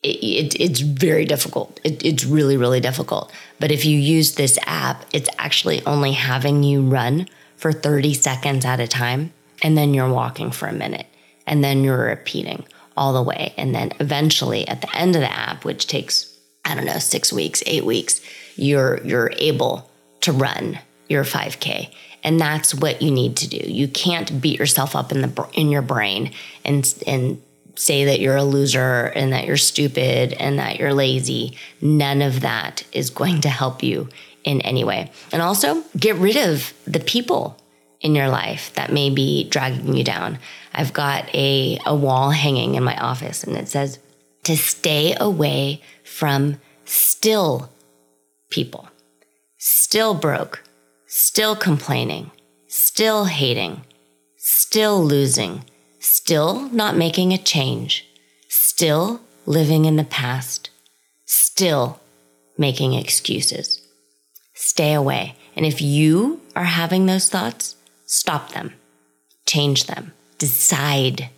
it, 0.03 0.09
it, 0.09 0.61
it's 0.61 0.81
very 0.81 1.25
difficult. 1.25 1.81
It, 1.83 2.05
it's 2.05 2.25
really, 2.25 2.57
really 2.57 2.81
difficult. 2.81 3.33
But 3.59 3.73
if 3.73 3.85
you 3.85 3.99
use 3.99 4.35
this 4.35 4.59
app, 4.67 5.05
it's 5.13 5.29
actually 5.39 5.85
only 5.87 6.13
having 6.13 6.63
you 6.63 6.83
run 6.83 7.29
for 7.57 7.73
30 7.73 8.15
seconds 8.15 8.65
at 8.65 8.79
a 8.79 8.87
time. 8.87 9.33
And 9.63 9.77
then 9.77 9.95
you're 9.95 10.13
walking 10.13 10.51
for 10.51 10.69
a 10.69 10.73
minute. 10.73 11.07
And 11.47 11.65
then 11.65 11.83
you're 11.83 12.07
repeating 12.07 12.65
all 12.97 13.13
the 13.13 13.23
way. 13.23 13.55
And 13.57 13.75
then 13.75 13.93
eventually 14.01 14.67
at 14.69 14.81
the 14.83 14.97
end 14.97 15.17
of 15.17 15.23
the 15.23 15.33
app, 15.33 15.65
which 15.65 15.87
takes, 15.87 16.37
I 16.65 16.75
don't 16.75 16.85
know, 16.85 16.99
six 16.99 17.33
weeks, 17.33 17.63
eight 17.67 17.85
weeks, 17.85 18.21
you're, 18.57 19.03
you're 19.05 19.33
able 19.37 19.91
to 20.23 20.33
run 20.33 20.79
your 21.09 21.25
5K. 21.25 21.91
And 22.25 22.41
that's 22.41 22.75
what 22.75 23.03
you 23.03 23.11
need 23.11 23.37
to 23.37 23.49
do. 23.49 23.59
You 23.59 23.87
can't 23.87 24.41
beat 24.41 24.59
yourself 24.59 24.97
up 24.97 25.13
in 25.13 25.23
the 25.23 25.49
in 25.55 25.69
your 25.69 25.83
brain 25.83 26.33
and 26.65 26.93
and 27.07 27.41
say 27.77 28.07
that 28.07 28.21
you're 28.21 28.37
a 28.37 28.43
loser 28.43 29.05
and 29.15 29.33
that 29.33 29.45
you're 29.45 29.57
stupid 29.57 30.33
and 30.33 30.59
that 30.59 30.79
you're 30.79 30.95
lazy. 30.95 31.57
None 31.81 32.23
of 32.23 32.41
that 32.41 32.85
is 32.91 33.11
going 33.11 33.43
to 33.43 33.49
help 33.49 33.83
you 33.83 34.09
in 34.43 34.61
any 34.63 34.83
way. 34.83 35.11
And 35.31 35.43
also, 35.43 35.85
get 35.97 36.17
rid 36.17 36.37
of 36.37 36.73
the 36.85 37.01
people 37.01 37.61
in 38.01 38.15
your 38.15 38.29
life 38.29 38.73
that 38.75 38.93
may 38.93 39.11
be 39.11 39.49
dragging 39.49 39.95
you 39.95 40.05
down. 40.05 40.39
I've 40.73 40.93
got 40.93 41.33
a, 41.35 41.79
a 41.87 41.95
wall 41.95 42.31
hanging 42.31 42.75
in 42.75 42.85
my 42.85 42.97
office 42.97 43.43
and 43.45 43.57
it 43.57 43.69
says 43.69 43.99
to 44.45 44.57
stay 44.57 45.17
away 45.19 45.83
from 46.05 46.61
still 46.85 47.71
people, 48.57 48.89
still 49.59 50.15
broke, 50.15 50.63
still 51.07 51.55
complaining, 51.55 52.31
still 52.67 53.27
hating, 53.27 53.83
still 54.37 55.05
losing 55.05 55.63
still 56.07 56.69
not 56.71 56.97
making 56.97 57.33
a 57.33 57.39
change, 57.39 58.07
still 58.49 59.21
living 59.45 59.85
in 59.85 59.97
the 59.97 60.05
past, 60.05 60.71
still 61.25 62.01
making 62.57 62.95
excuses. 62.95 63.83
Stay 64.55 64.95
away. 64.95 65.35
And 65.55 65.67
if 65.67 65.83
you 65.83 66.41
are 66.55 66.65
having 66.65 67.07
those 67.07 67.29
thoughts, 67.29 67.77
stop 68.07 68.53
them, 68.53 68.73
change 69.47 69.85
them, 69.87 70.13
decide 70.39 71.29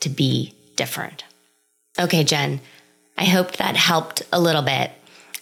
to 0.00 0.08
be 0.08 0.54
different. 0.76 1.24
Okay, 1.98 2.24
Jen, 2.24 2.60
I 3.16 3.24
hope 3.24 3.56
that 3.56 3.76
helped 3.76 4.22
a 4.32 4.40
little 4.40 4.62
bit. 4.62 4.90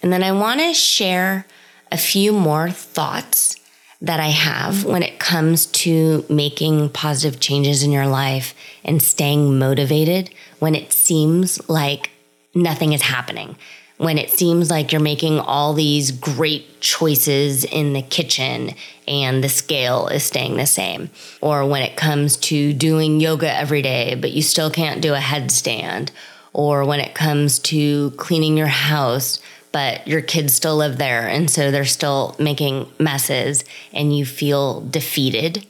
And 0.05 0.13
then 0.13 0.23
I 0.23 0.33
want 0.33 0.61
to 0.61 0.75
share 0.75 1.47
a 1.91 1.97
few 1.97 2.35
more 2.35 2.69
thoughts 2.69 3.57
that 4.03 4.21
I 4.21 4.29
have 4.29 4.85
when 4.85 5.03
it 5.03 5.19
comes 5.19 5.65
to 5.65 6.27
making 6.29 6.91
positive 6.91 7.41
changes 7.41 7.83
in 7.83 7.91
your 7.91 8.07
life 8.07 8.55
and 8.85 9.01
staying 9.01 9.59
motivated 9.59 10.29
when 10.59 10.75
it 10.75 10.93
seems 10.93 11.71
like 11.71 12.11
nothing 12.55 12.93
is 12.93 13.01
happening. 13.01 13.57
When 13.97 14.19
it 14.19 14.29
seems 14.29 14.69
like 14.69 14.93
you're 14.93 15.01
making 15.01 15.39
all 15.39 15.73
these 15.73 16.11
great 16.11 16.83
choices 16.83 17.65
in 17.65 17.95
the 17.95 18.03
kitchen 18.03 18.73
and 19.09 19.43
the 19.43 19.49
scale 19.49 20.09
is 20.09 20.23
staying 20.23 20.59
the 20.59 20.67
same. 20.67 21.09
Or 21.41 21.65
when 21.65 21.81
it 21.81 21.97
comes 21.97 22.37
to 22.49 22.75
doing 22.75 23.21
yoga 23.21 23.51
every 23.51 23.81
day, 23.81 24.17
but 24.17 24.33
you 24.33 24.43
still 24.43 24.71
can't 24.71 25.01
do 25.01 25.15
a 25.15 25.19
headstand. 25.19 26.11
Or 26.53 26.85
when 26.85 27.01
it 27.01 27.15
comes 27.15 27.59
to 27.61 28.11
cleaning 28.13 28.59
your 28.59 28.67
house, 28.67 29.41
but 29.75 30.07
your 30.07 30.21
kids 30.21 30.55
still 30.55 30.77
live 30.77 30.99
there. 30.99 31.27
And 31.27 31.51
so 31.51 31.73
they're 31.73 31.85
still 31.85 32.37
making 32.39 32.89
messes 33.01 33.65
and 33.93 34.17
you 34.17 34.25
feel 34.25 34.83
defeated. 34.83 35.67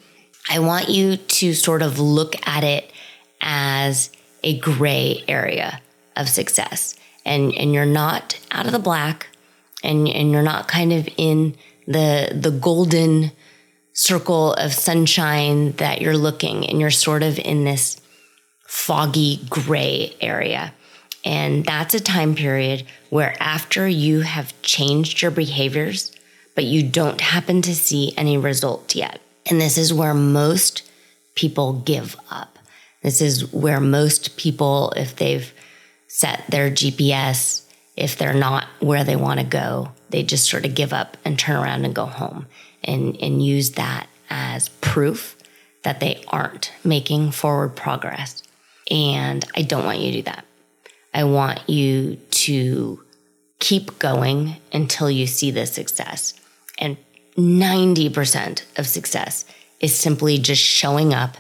I 0.50 0.58
want 0.58 0.90
you 0.90 1.16
to 1.16 1.54
sort 1.54 1.80
of 1.80 1.98
look 1.98 2.36
at 2.46 2.64
it 2.64 2.92
as 3.40 4.10
a 4.42 4.58
gray 4.58 5.24
area 5.26 5.80
of 6.16 6.28
success. 6.28 6.96
And, 7.24 7.54
and 7.54 7.72
you're 7.72 7.86
not 7.86 8.38
out 8.50 8.66
of 8.66 8.72
the 8.72 8.78
black 8.78 9.28
and, 9.82 10.06
and 10.06 10.30
you're 10.30 10.42
not 10.42 10.68
kind 10.68 10.92
of 10.92 11.08
in 11.16 11.56
the, 11.86 12.30
the 12.38 12.50
golden 12.50 13.32
circle 13.94 14.52
of 14.52 14.74
sunshine 14.74 15.72
that 15.76 16.02
you're 16.02 16.18
looking 16.18 16.68
and 16.68 16.78
you're 16.78 16.90
sort 16.90 17.22
of 17.22 17.38
in 17.38 17.64
this 17.64 17.98
foggy 18.66 19.40
gray 19.48 20.14
area. 20.20 20.74
And 21.24 21.64
that's 21.64 21.94
a 21.94 22.00
time 22.00 22.34
period 22.34 22.86
where 23.10 23.34
after 23.40 23.88
you 23.88 24.20
have 24.20 24.60
changed 24.62 25.22
your 25.22 25.30
behaviors, 25.30 26.12
but 26.54 26.64
you 26.64 26.82
don't 26.82 27.20
happen 27.20 27.62
to 27.62 27.74
see 27.74 28.12
any 28.16 28.36
results 28.36 28.94
yet. 28.94 29.20
And 29.46 29.60
this 29.60 29.78
is 29.78 29.92
where 29.92 30.14
most 30.14 30.88
people 31.34 31.72
give 31.72 32.16
up. 32.30 32.58
This 33.02 33.20
is 33.20 33.52
where 33.52 33.80
most 33.80 34.36
people, 34.36 34.92
if 34.96 35.16
they've 35.16 35.52
set 36.08 36.44
their 36.48 36.70
GPS, 36.70 37.62
if 37.96 38.16
they're 38.16 38.34
not 38.34 38.66
where 38.80 39.04
they 39.04 39.16
want 39.16 39.40
to 39.40 39.46
go, 39.46 39.90
they 40.10 40.22
just 40.22 40.48
sort 40.48 40.64
of 40.64 40.74
give 40.74 40.92
up 40.92 41.16
and 41.24 41.38
turn 41.38 41.56
around 41.56 41.84
and 41.84 41.94
go 41.94 42.06
home 42.06 42.46
and, 42.82 43.16
and 43.20 43.44
use 43.44 43.72
that 43.72 44.06
as 44.30 44.68
proof 44.68 45.36
that 45.82 46.00
they 46.00 46.22
aren't 46.28 46.72
making 46.82 47.30
forward 47.30 47.76
progress. 47.76 48.42
And 48.90 49.44
I 49.56 49.62
don't 49.62 49.84
want 49.84 49.98
you 49.98 50.12
to 50.12 50.18
do 50.18 50.22
that. 50.22 50.44
I 51.14 51.24
want 51.24 51.68
you 51.68 52.16
to 52.16 53.00
keep 53.60 53.98
going 54.00 54.56
until 54.72 55.10
you 55.10 55.26
see 55.26 55.52
the 55.52 55.64
success. 55.64 56.34
And 56.78 56.96
90% 57.36 58.64
of 58.76 58.86
success 58.86 59.44
is 59.80 59.94
simply 59.94 60.38
just 60.38 60.62
showing 60.62 61.14
up 61.14 61.36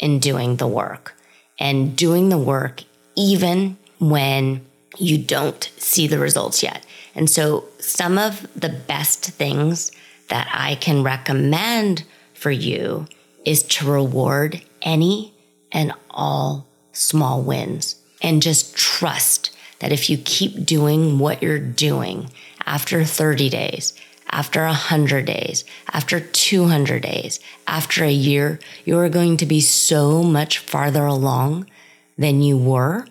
and 0.00 0.20
doing 0.20 0.56
the 0.56 0.66
work 0.66 1.14
and 1.58 1.94
doing 1.94 2.30
the 2.30 2.38
work 2.38 2.82
even 3.14 3.76
when 3.98 4.64
you 4.98 5.18
don't 5.18 5.70
see 5.76 6.06
the 6.06 6.18
results 6.18 6.62
yet. 6.62 6.84
And 7.14 7.28
so, 7.28 7.64
some 7.78 8.18
of 8.18 8.46
the 8.58 8.70
best 8.70 9.24
things 9.24 9.92
that 10.28 10.48
I 10.52 10.76
can 10.76 11.02
recommend 11.02 12.04
for 12.32 12.50
you 12.50 13.06
is 13.44 13.62
to 13.64 13.90
reward 13.90 14.62
any 14.80 15.34
and 15.70 15.92
all 16.10 16.66
small 16.92 17.42
wins 17.42 18.01
and 18.22 18.40
just 18.40 18.76
trust 18.76 19.50
that 19.80 19.92
if 19.92 20.08
you 20.08 20.16
keep 20.16 20.64
doing 20.64 21.18
what 21.18 21.42
you're 21.42 21.58
doing 21.58 22.30
after 22.64 23.04
30 23.04 23.50
days, 23.50 23.92
after 24.30 24.64
100 24.64 25.26
days, 25.26 25.64
after 25.92 26.20
200 26.20 27.02
days, 27.02 27.40
after 27.66 28.04
a 28.04 28.10
year, 28.10 28.58
you 28.84 28.96
are 28.98 29.08
going 29.08 29.36
to 29.36 29.44
be 29.44 29.60
so 29.60 30.22
much 30.22 30.58
farther 30.58 31.04
along 31.04 31.68
than 32.16 32.40
you 32.42 32.56
were 32.56 33.06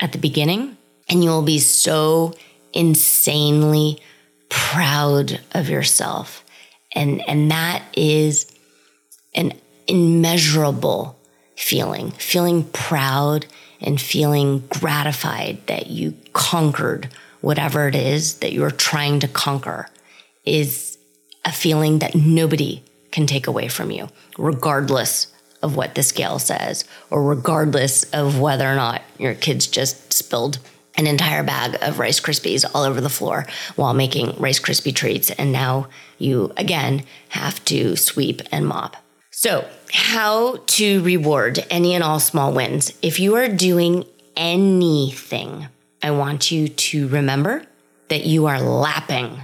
at 0.00 0.12
the 0.12 0.18
beginning. 0.18 0.76
And 1.08 1.22
you 1.22 1.30
will 1.30 1.42
be 1.42 1.58
so 1.58 2.34
insanely 2.72 4.00
proud 4.48 5.40
of 5.52 5.68
yourself. 5.68 6.44
And, 6.94 7.26
and 7.28 7.50
that 7.50 7.82
is 7.94 8.50
an 9.34 9.52
immeasurable 9.86 11.18
feeling, 11.56 12.12
feeling 12.12 12.64
proud 12.64 13.46
and 13.80 14.00
feeling 14.00 14.64
gratified 14.68 15.58
that 15.66 15.88
you 15.88 16.14
conquered 16.32 17.08
whatever 17.40 17.86
it 17.88 17.94
is 17.94 18.38
that 18.38 18.52
you're 18.52 18.70
trying 18.70 19.20
to 19.20 19.28
conquer 19.28 19.88
is 20.44 20.98
a 21.44 21.52
feeling 21.52 22.00
that 22.00 22.14
nobody 22.14 22.82
can 23.10 23.26
take 23.26 23.46
away 23.46 23.68
from 23.68 23.90
you, 23.90 24.08
regardless 24.36 25.32
of 25.62 25.76
what 25.76 25.94
the 25.94 26.02
scale 26.02 26.38
says, 26.38 26.84
or 27.10 27.22
regardless 27.22 28.04
of 28.10 28.38
whether 28.40 28.70
or 28.70 28.74
not 28.74 29.02
your 29.18 29.34
kids 29.34 29.66
just 29.66 30.12
spilled 30.12 30.58
an 30.96 31.06
entire 31.06 31.42
bag 31.42 31.76
of 31.82 31.98
Rice 31.98 32.20
Krispies 32.20 32.64
all 32.74 32.82
over 32.82 33.00
the 33.00 33.08
floor 33.08 33.46
while 33.76 33.94
making 33.94 34.34
Rice 34.38 34.60
Krispie 34.60 34.94
treats. 34.94 35.30
And 35.30 35.52
now 35.52 35.88
you 36.18 36.52
again 36.56 37.04
have 37.28 37.64
to 37.66 37.96
sweep 37.96 38.40
and 38.50 38.66
mop. 38.66 38.96
So, 39.38 39.68
how 39.92 40.62
to 40.66 41.02
reward 41.02 41.62
any 41.68 41.92
and 41.92 42.02
all 42.02 42.20
small 42.20 42.54
wins. 42.54 42.90
If 43.02 43.20
you 43.20 43.34
are 43.34 43.48
doing 43.48 44.06
anything, 44.34 45.68
I 46.02 46.12
want 46.12 46.50
you 46.50 46.68
to 46.68 47.08
remember 47.08 47.62
that 48.08 48.24
you 48.24 48.46
are 48.46 48.58
lapping 48.58 49.42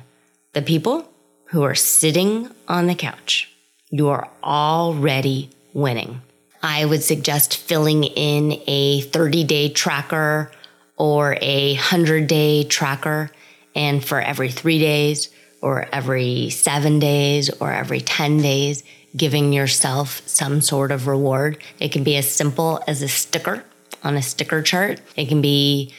the 0.54 0.62
people 0.62 1.06
who 1.48 1.62
are 1.62 1.74
sitting 1.74 2.48
on 2.66 2.86
the 2.86 2.94
couch. 2.94 3.52
You 3.90 4.08
are 4.08 4.30
already 4.42 5.50
winning. 5.74 6.22
I 6.62 6.86
would 6.86 7.02
suggest 7.02 7.58
filling 7.58 8.04
in 8.04 8.62
a 8.66 9.02
30 9.02 9.44
day 9.44 9.68
tracker 9.68 10.50
or 10.96 11.36
a 11.42 11.74
100 11.74 12.26
day 12.26 12.64
tracker. 12.64 13.30
And 13.74 14.02
for 14.02 14.22
every 14.22 14.50
three 14.50 14.78
days, 14.78 15.28
or 15.60 15.86
every 15.92 16.50
seven 16.50 16.98
days, 16.98 17.50
or 17.60 17.72
every 17.72 18.00
10 18.00 18.38
days, 18.38 18.82
giving 19.16 19.52
yourself 19.52 20.26
some 20.26 20.60
sort 20.60 20.90
of 20.90 21.06
reward. 21.06 21.58
It 21.78 21.92
can 21.92 22.04
be 22.04 22.16
as 22.16 22.30
simple 22.30 22.82
as 22.86 23.02
a 23.02 23.08
sticker 23.08 23.64
on 24.02 24.16
a 24.16 24.22
sticker 24.22 24.62
chart. 24.62 25.00
It 25.16 25.28
can 25.28 25.42
be 25.42 25.92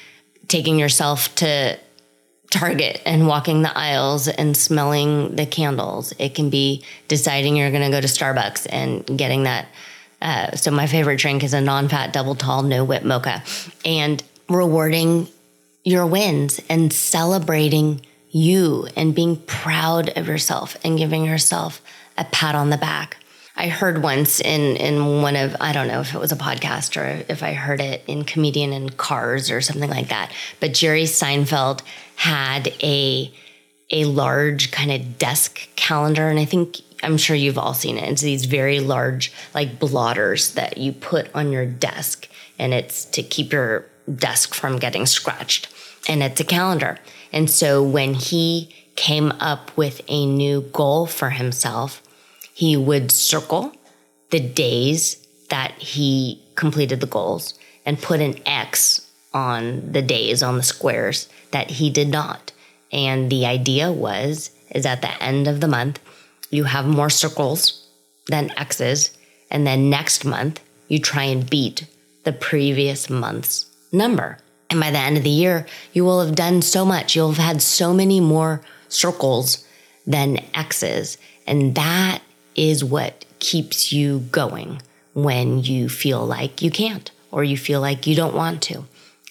taking 0.47 0.79
yourself 0.79 1.33
to 1.35 1.79
Target 2.53 3.01
and 3.03 3.25
walking 3.25 3.63
the 3.63 3.75
aisles 3.75 4.27
and 4.27 4.55
smelling 4.55 5.35
the 5.35 5.45
candles. 5.47 6.13
It 6.19 6.35
can 6.35 6.51
be 6.51 6.83
deciding 7.07 7.55
you're 7.55 7.71
going 7.71 7.81
to 7.81 7.89
go 7.89 7.99
to 7.99 8.07
Starbucks 8.07 8.67
and 8.69 9.17
getting 9.17 9.43
that. 9.43 9.67
Uh, 10.21 10.55
so 10.55 10.69
my 10.69 10.85
favorite 10.85 11.17
drink 11.17 11.43
is 11.43 11.55
a 11.55 11.61
non-fat 11.61 12.13
double 12.13 12.35
tall 12.35 12.61
no 12.61 12.83
whip 12.83 13.03
mocha, 13.03 13.43
and 13.83 14.23
rewarding 14.47 15.27
your 15.83 16.05
wins 16.05 16.61
and 16.69 16.93
celebrating 16.93 18.01
you 18.29 18.87
and 18.95 19.15
being 19.15 19.37
proud 19.47 20.15
of 20.15 20.27
yourself 20.27 20.77
and 20.83 20.99
giving 20.99 21.25
yourself 21.25 21.81
a 22.17 22.25
pat 22.25 22.55
on 22.55 22.69
the 22.69 22.77
back. 22.77 23.17
I 23.55 23.67
heard 23.67 24.01
once 24.01 24.39
in 24.39 24.75
in 24.77 25.21
one 25.21 25.35
of 25.35 25.55
I 25.59 25.73
don't 25.73 25.87
know 25.87 26.01
if 26.01 26.15
it 26.15 26.19
was 26.19 26.31
a 26.31 26.37
podcast 26.37 26.97
or 26.97 27.23
if 27.29 27.43
I 27.43 27.53
heard 27.53 27.81
it 27.81 28.03
in 28.07 28.23
comedian 28.23 28.73
in 28.73 28.89
cars 28.89 29.51
or 29.51 29.61
something 29.61 29.89
like 29.89 30.09
that. 30.09 30.31
But 30.59 30.73
Jerry 30.73 31.03
Seinfeld 31.03 31.81
had 32.15 32.69
a 32.81 33.31
a 33.91 34.05
large 34.05 34.71
kind 34.71 34.91
of 34.91 35.19
desk 35.19 35.67
calendar, 35.75 36.29
and 36.29 36.39
I 36.39 36.45
think 36.45 36.77
I'm 37.03 37.17
sure 37.17 37.35
you've 37.35 37.59
all 37.59 37.75
seen 37.75 37.97
it. 37.97 38.09
It's 38.09 38.21
these 38.21 38.45
very 38.45 38.79
large 38.79 39.31
like 39.53 39.77
blotters 39.77 40.55
that 40.55 40.77
you 40.79 40.91
put 40.91 41.33
on 41.35 41.51
your 41.51 41.65
desk, 41.65 42.27
and 42.57 42.73
it's 42.73 43.05
to 43.05 43.21
keep 43.21 43.53
your 43.53 43.85
desk 44.13 44.55
from 44.55 44.79
getting 44.79 45.05
scratched. 45.05 45.69
And 46.09 46.23
it's 46.23 46.41
a 46.41 46.45
calendar. 46.45 46.97
And 47.31 47.49
so 47.49 47.83
when 47.83 48.13
he 48.13 48.73
came 48.95 49.31
up 49.39 49.75
with 49.77 50.01
a 50.07 50.25
new 50.25 50.61
goal 50.61 51.05
for 51.05 51.31
himself, 51.31 52.01
he 52.53 52.77
would 52.77 53.11
circle 53.11 53.73
the 54.29 54.39
days 54.39 55.25
that 55.49 55.71
he 55.73 56.41
completed 56.55 56.99
the 56.99 57.07
goals 57.07 57.53
and 57.85 58.01
put 58.01 58.21
an 58.21 58.35
X 58.45 59.09
on 59.33 59.91
the 59.91 60.01
days 60.01 60.43
on 60.43 60.57
the 60.57 60.63
squares 60.63 61.27
that 61.51 61.69
he 61.69 61.89
did 61.89 62.09
not. 62.09 62.51
And 62.91 63.31
the 63.31 63.45
idea 63.45 63.91
was 63.91 64.51
is 64.71 64.85
at 64.85 65.01
the 65.01 65.21
end 65.21 65.47
of 65.47 65.61
the 65.61 65.67
month, 65.67 65.99
you 66.49 66.65
have 66.65 66.85
more 66.85 67.09
circles 67.09 67.87
than 68.27 68.51
X's. 68.57 69.15
And 69.49 69.65
then 69.65 69.89
next 69.89 70.25
month, 70.25 70.61
you 70.87 70.99
try 70.99 71.23
and 71.23 71.49
beat 71.49 71.87
the 72.23 72.33
previous 72.33 73.09
month's 73.09 73.65
number. 73.91 74.37
And 74.69 74.79
by 74.79 74.91
the 74.91 74.97
end 74.97 75.17
of 75.17 75.23
the 75.23 75.29
year, 75.29 75.65
you 75.93 76.03
will 76.05 76.25
have 76.25 76.35
done 76.35 76.61
so 76.61 76.85
much. 76.85 77.15
You'll 77.15 77.31
have 77.31 77.45
had 77.45 77.61
so 77.61 77.93
many 77.93 78.19
more 78.19 78.61
circles 78.93 79.65
than 80.05 80.39
X's. 80.53 81.17
And 81.47 81.75
that 81.75 82.21
is 82.55 82.83
what 82.83 83.25
keeps 83.39 83.91
you 83.91 84.19
going 84.31 84.81
when 85.13 85.59
you 85.59 85.89
feel 85.89 86.25
like 86.25 86.61
you 86.61 86.71
can't 86.71 87.11
or 87.31 87.43
you 87.43 87.57
feel 87.57 87.81
like 87.81 88.07
you 88.07 88.15
don't 88.15 88.35
want 88.35 88.61
to 88.63 88.85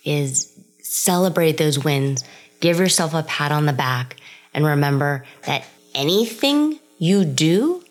is 0.04 0.52
celebrate 0.80 1.56
those 1.56 1.82
wins 1.82 2.24
give 2.60 2.78
yourself 2.78 3.14
a 3.14 3.22
pat 3.22 3.52
on 3.52 3.66
the 3.66 3.72
back 3.72 4.16
and 4.54 4.64
remember 4.64 5.24
that 5.46 5.64
anything 5.94 6.78
you 6.98 7.24
do 7.24 7.82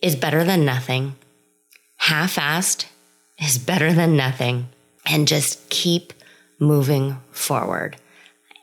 is 0.00 0.16
better 0.16 0.44
than 0.44 0.64
nothing. 0.64 1.14
Half-assed 1.98 2.86
is 3.38 3.58
better 3.58 3.92
than 3.92 4.16
nothing. 4.16 4.68
And 5.04 5.28
just 5.28 5.68
keep 5.68 6.12
moving 6.58 7.18
forward. 7.30 7.96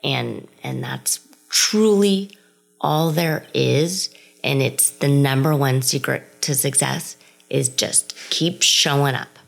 And 0.04 0.48
and 0.64 0.84
that's 0.84 1.20
truly 1.50 2.32
all 2.84 3.12
there 3.12 3.46
is 3.54 4.14
and 4.44 4.62
it's 4.62 4.92
the 4.92 5.08
number 5.08 5.56
one 5.56 5.82
secret 5.82 6.42
to 6.42 6.54
success 6.54 7.18
is 7.50 7.70
just 7.70 8.16
keep 8.30 8.62
showing 8.62 9.16
up. 9.16 9.40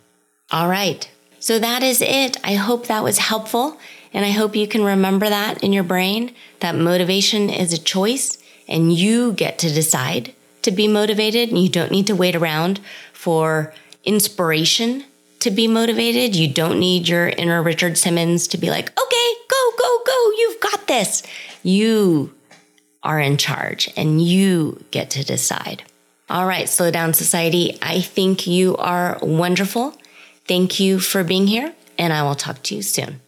All 0.52 0.70
right. 0.70 1.10
So 1.40 1.60
that 1.60 1.84
is 1.84 2.02
it. 2.02 2.38
I 2.44 2.56
hope 2.56 2.88
that 2.88 3.04
was 3.04 3.18
helpful. 3.18 3.78
And 4.14 4.24
I 4.24 4.32
hope 4.32 4.56
you 4.56 4.68
can 4.68 4.84
remember 4.84 5.28
that 5.28 5.62
in 5.64 5.74
your 5.74 5.84
brain 5.84 6.34
that 6.62 6.76
motivation 6.76 7.50
is 7.50 7.74
a 7.74 7.78
choice 7.78 8.38
and 8.68 8.94
you 8.94 9.34
get 9.34 9.60
to 9.60 9.74
decide 9.74 10.34
to 10.62 10.72
be 10.72 10.88
motivated. 10.88 11.52
You 11.52 11.70
don't 11.70 11.92
need 11.92 12.08
to 12.08 12.16
wait 12.16 12.36
around 12.36 12.80
for 13.14 13.74
inspiration 14.06 15.04
to 15.40 15.52
be 15.52 15.68
motivated. 15.68 16.36
You 16.36 16.52
don't 16.52 16.80
need 16.80 17.08
your 17.08 17.28
inner 17.28 17.62
Richard 17.62 17.98
Simmons 17.98 18.48
to 18.48 18.58
be 18.58 18.70
like, 18.70 18.90
okay, 19.00 19.34
go, 19.50 19.72
go, 19.78 20.02
go. 20.06 20.32
You've 20.38 20.60
got 20.62 20.88
this. 20.88 21.22
You 21.62 22.34
are 23.06 23.20
in 23.20 23.38
charge 23.38 23.90
and 23.96 24.22
you 24.22 24.84
get 24.92 25.12
to 25.12 25.24
decide. 25.24 25.84
All 26.30 26.48
right, 26.48 26.68
Slow 26.68 26.90
Down 26.90 27.14
Society, 27.14 27.78
I 27.82 28.02
think 28.02 28.48
you 28.48 28.76
are 28.78 29.20
wonderful. 29.22 29.96
Thank 30.48 30.80
you 30.80 31.00
for 31.00 31.24
being 31.24 31.48
here, 31.48 31.74
and 31.98 32.12
I 32.12 32.24
will 32.24 32.36
talk 32.36 32.64
to 32.64 32.76
you 32.76 32.82
soon. 32.82 33.22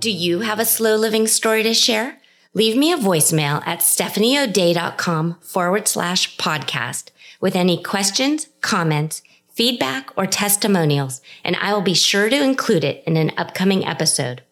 Do 0.00 0.10
you 0.10 0.40
have 0.40 0.60
a 0.60 0.64
slow 0.64 0.96
living 0.96 1.26
story 1.26 1.62
to 1.64 1.74
share? 1.74 2.18
Leave 2.54 2.76
me 2.76 2.92
a 2.92 2.96
voicemail 2.96 3.60
at 3.66 3.80
stephanieodea.com 3.80 5.36
forward 5.40 5.88
slash 5.88 6.36
podcast 6.36 7.10
with 7.40 7.56
any 7.56 7.82
questions, 7.82 8.48
comments, 8.60 9.22
feedback, 9.48 10.10
or 10.16 10.26
testimonials, 10.26 11.20
and 11.42 11.56
I 11.56 11.72
will 11.72 11.82
be 11.82 11.94
sure 11.94 12.28
to 12.28 12.42
include 12.42 12.84
it 12.84 13.02
in 13.06 13.16
an 13.16 13.32
upcoming 13.36 13.86
episode. 13.86 14.42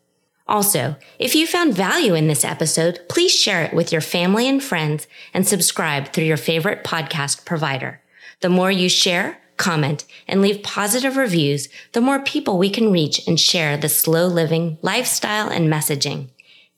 Also, 0.47 0.97
if 1.19 1.35
you 1.35 1.47
found 1.47 1.75
value 1.75 2.15
in 2.15 2.27
this 2.27 2.45
episode, 2.45 3.01
please 3.09 3.33
share 3.33 3.63
it 3.63 3.73
with 3.73 3.93
your 3.93 4.01
family 4.01 4.49
and 4.49 4.63
friends 4.63 5.07
and 5.33 5.47
subscribe 5.47 6.09
through 6.09 6.25
your 6.25 6.37
favorite 6.37 6.85
podcast 6.85 7.47
provider. 7.47 8.03
The 8.41 8.51
more 8.51 8.71
you 8.71 8.89
share, 8.89 9.41
comment, 9.57 10.05
and 10.29 10.43
leave 10.43 10.63
positive 10.63 11.17
reviews, 11.17 11.69
the 11.93 12.01
more 12.01 12.21
people 12.21 12.59
we 12.59 12.69
can 12.69 12.93
reach 12.93 13.27
and 13.27 13.41
share 13.41 13.77
the 13.77 13.89
slow 13.89 14.27
living 14.27 14.79
lifestyle 14.83 15.49
and 15.49 15.73
messaging. 15.73 16.29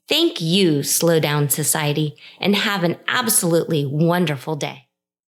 Thank 0.09 0.41
you, 0.41 0.85
Slow 0.85 1.19
Down 1.19 1.49
Society, 1.49 2.17
and 2.39 2.55
have 2.55 2.85
an 2.85 2.97
absolutely 3.09 3.85
wonderful 3.85 4.55
day. 4.55 4.86